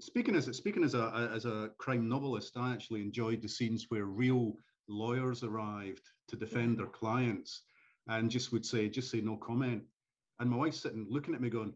[0.00, 4.04] Speaking as speaking as a as a crime novelist, I actually enjoyed the scenes where
[4.04, 4.54] real
[4.88, 7.62] lawyers arrived to defend their clients
[8.08, 9.82] and just would say, just say no comment.
[10.40, 11.74] And my wife's sitting looking at me going,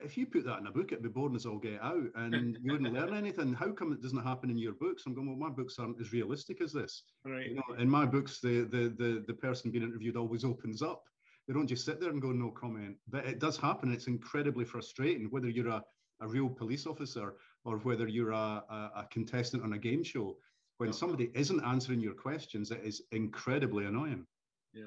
[0.00, 2.56] if you put that in a book, it'd be boring as all get out and
[2.62, 3.52] you wouldn't learn anything.
[3.52, 5.04] How come it doesn't happen in your books?
[5.06, 7.02] I'm going, well, my books aren't as realistic as this.
[7.24, 7.48] Right.
[7.48, 11.04] You know, in my books, the, the, the, the person being interviewed always opens up.
[11.46, 12.96] They don't just sit there and go, no comment.
[13.08, 13.92] But it does happen.
[13.92, 15.82] It's incredibly frustrating, whether you're a,
[16.20, 17.34] a real police officer
[17.64, 20.36] or whether you're a, a, a contestant on a game show
[20.78, 24.24] when somebody isn't answering your questions, it is incredibly annoying.
[24.72, 24.86] Yeah.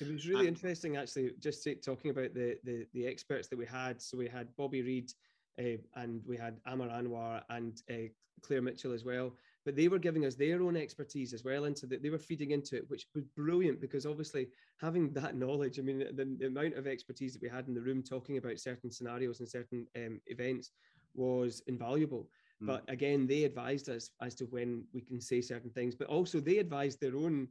[0.00, 4.00] It was really interesting, actually, just talking about the, the, the experts that we had.
[4.02, 5.10] So we had Bobby Reid,
[5.58, 8.08] uh, and we had Amar Anwar and uh,
[8.42, 9.32] Claire Mitchell as well.
[9.64, 12.02] But they were giving us their own expertise as well into that.
[12.02, 14.48] They were feeding into it, which was brilliant because obviously
[14.80, 17.80] having that knowledge, I mean, the, the amount of expertise that we had in the
[17.80, 20.72] room talking about certain scenarios and certain um, events
[21.14, 22.28] was invaluable.
[22.62, 22.66] Mm.
[22.66, 26.40] But again, they advised us as to when we can say certain things, but also
[26.40, 27.48] they advised their own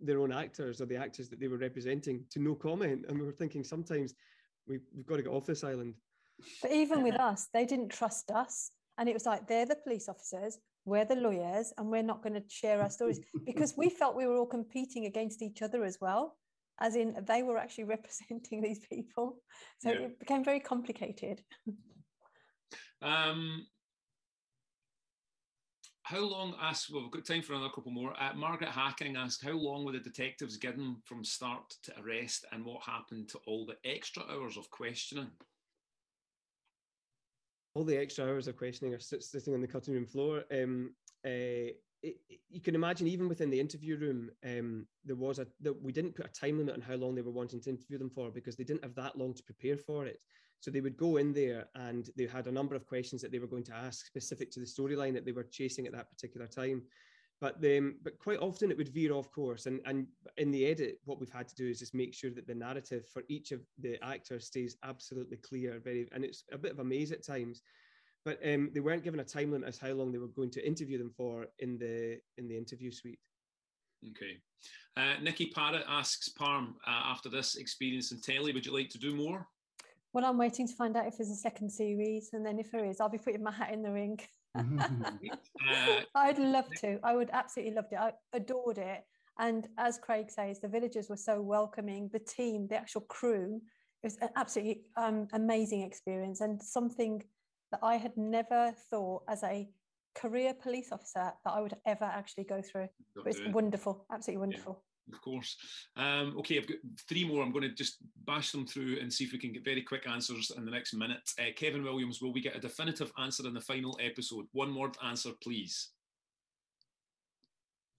[0.00, 3.04] their own actors or the actors that they were representing to no comment.
[3.08, 4.14] And we were thinking sometimes
[4.68, 5.94] we, we've got to get off this island.
[6.62, 8.70] But even with us, they didn't trust us.
[8.98, 12.34] And it was like, they're the police officers, we're the lawyers, and we're not going
[12.34, 15.98] to share our stories because we felt we were all competing against each other as
[16.00, 16.36] well.
[16.80, 19.42] As in, they were actually representing these people.
[19.80, 19.98] So yeah.
[20.00, 21.42] it became very complicated.
[23.02, 23.66] Um,
[26.08, 29.44] how long asked well we've got time for another couple more uh, margaret hacking asked
[29.44, 33.66] how long were the detectives given from start to arrest and what happened to all
[33.66, 35.28] the extra hours of questioning?
[37.74, 40.44] All the extra hours of questioning are sitting on the cutting room floor.
[40.50, 40.94] Um,
[41.24, 41.72] uh,
[42.68, 46.26] can imagine even within the interview room um, there was a that we didn't put
[46.26, 48.64] a time limit on how long they were wanting to interview them for because they
[48.64, 50.20] didn't have that long to prepare for it
[50.60, 53.38] so they would go in there and they had a number of questions that they
[53.38, 56.46] were going to ask specific to the storyline that they were chasing at that particular
[56.46, 56.82] time.
[57.40, 59.66] But um, but quite often it would veer off course.
[59.66, 62.48] And and in the edit, what we've had to do is just make sure that
[62.48, 65.78] the narrative for each of the actors stays absolutely clear.
[65.78, 67.62] Very and it's a bit of a maze at times.
[68.28, 70.66] But um, they weren't given a time limit as how long they were going to
[70.66, 73.20] interview them for in the in the interview suite.
[74.10, 74.36] Okay.
[74.98, 78.98] Uh, Nikki Parrott asks Parm, uh, after this experience in telly, would you like to
[78.98, 79.48] do more?
[80.12, 82.84] Well, I'm waiting to find out if there's a second series, and then if there
[82.84, 84.20] is, I'll be putting my hat in the ring.
[84.58, 86.98] uh, I'd love to.
[87.02, 87.98] I would absolutely loved it.
[87.98, 89.04] I adored it.
[89.38, 92.10] And as Craig says, the villagers were so welcoming.
[92.12, 93.62] The team, the actual crew,
[94.02, 97.22] it was an absolutely um, amazing experience and something
[97.70, 99.68] that I had never thought as a
[100.14, 102.88] career police officer that I would ever actually go through.
[103.26, 105.56] It's wonderful, absolutely wonderful of course.
[105.96, 107.42] Um, okay, I've got three more.
[107.42, 107.96] I'm going to just
[108.26, 110.94] bash them through and see if we can get very quick answers in the next
[110.94, 111.30] minute.
[111.38, 114.46] Uh, Kevin Williams, will we get a definitive answer in the final episode?
[114.52, 115.90] One word answer, please.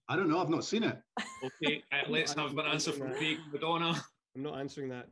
[0.08, 0.40] I don't know.
[0.40, 0.98] I've not seen it.
[1.42, 4.02] Okay, uh, let's have an answer from Craig Madonna.
[4.36, 5.06] I'm not answering that.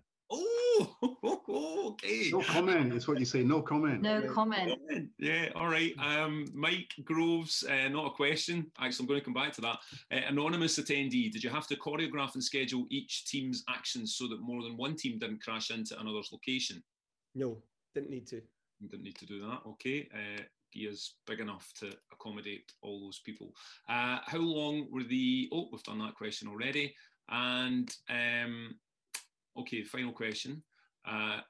[0.81, 2.31] Oh, okay.
[2.31, 2.93] No comment.
[2.93, 3.43] It's what you say.
[3.43, 4.03] No comment.
[4.03, 4.79] No comment.
[5.19, 5.49] Yeah.
[5.55, 5.95] All right.
[5.99, 8.71] Um, Mike Groves, uh, not a question.
[8.79, 9.79] Actually, I'm going to come back to that.
[10.13, 11.31] Uh, anonymous attendee.
[11.31, 14.97] Did you have to choreograph and schedule each team's actions so that more than one
[14.97, 16.83] team didn't crash into another's location?
[17.35, 17.59] No,
[17.95, 18.43] didn't need to.
[18.81, 19.61] You didn't need to do that.
[19.67, 20.09] Okay.
[20.15, 20.43] Uh,
[20.75, 23.55] is big enough to accommodate all those people.
[23.89, 25.49] Uh, how long were the?
[25.53, 26.95] Oh, we've done that question already.
[27.31, 28.77] And um,
[29.59, 30.63] Okay, final question.
[31.07, 31.41] Uh,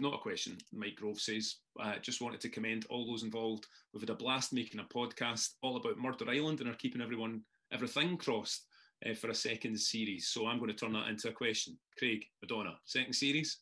[0.00, 1.56] not a question, Mike Grove says.
[1.78, 3.66] Uh, just wanted to commend all those involved.
[3.92, 7.42] We've had a blast making a podcast all about Murder Island and are keeping everyone,
[7.70, 8.66] everything crossed
[9.08, 10.28] uh, for a second series.
[10.28, 11.78] So I'm going to turn that into a question.
[11.98, 13.58] Craig, Madonna, second series?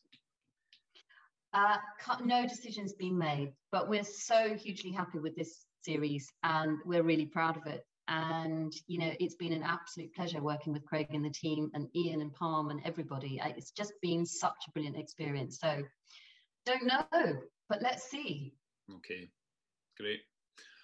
[1.53, 1.77] Uh,
[2.23, 7.25] no decisions been made, but we're so hugely happy with this series and we're really
[7.25, 7.85] proud of it.
[8.11, 11.87] And, you know, it's been an absolute pleasure working with Craig and the team and
[11.95, 13.39] Ian and Parm and everybody.
[13.43, 15.59] It's just been such a brilliant experience.
[15.61, 15.81] So
[16.65, 17.05] don't know,
[17.69, 18.53] but let's see.
[18.97, 19.29] Okay,
[19.97, 20.19] great.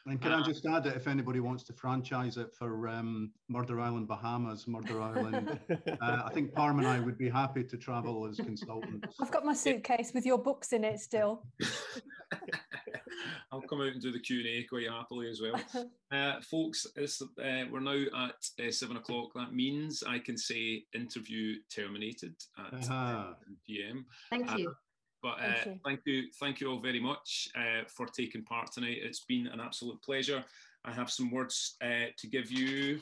[0.05, 3.33] And can uh, I just add that if anybody wants to franchise it for um,
[3.49, 7.75] Murder Island Bahamas, Murder Island, uh, I think Parm and I would be happy to
[7.75, 9.17] travel as consultants.
[9.19, 11.45] I've got my suitcase with your books in it still.
[13.51, 15.59] I'll come out and do the Q and A quite happily as well,
[16.11, 16.85] uh, folks.
[16.97, 19.29] Uh, we're now at uh, seven o'clock.
[19.35, 23.33] That means I can say interview terminated at uh-huh.
[23.65, 24.05] p.m.
[24.29, 24.73] Thank you.
[25.23, 25.79] But uh, thank, you.
[25.83, 28.99] thank you, thank you all very much uh, for taking part tonight.
[29.01, 30.43] It's been an absolute pleasure.
[30.85, 33.01] I have some words uh, to give you.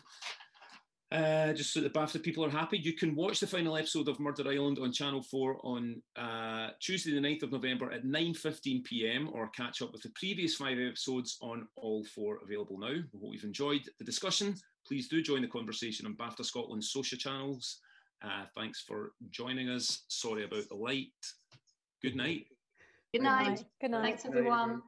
[1.11, 4.19] Uh, just so the BAFTA people are happy, you can watch the final episode of
[4.19, 9.49] Murder Island on Channel 4 on uh, Tuesday the 9th of November at 9.15pm or
[9.49, 12.95] catch up with the previous five episodes on all four available now.
[13.13, 14.55] We hope you've enjoyed the discussion.
[14.87, 17.79] Please do join the conversation on BAFTA Scotland's social channels.
[18.23, 20.05] Uh, thanks for joining us.
[20.07, 21.09] Sorry about the light.
[22.01, 22.47] Good night.
[23.13, 23.63] Good night.
[23.79, 24.03] Good night.
[24.03, 24.81] Thanks, everyone.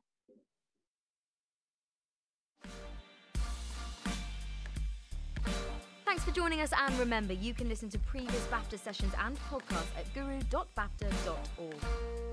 [6.27, 10.13] For joining us, and remember, you can listen to previous BAFTA sessions and podcasts at
[10.13, 12.26] guru.bafta.org.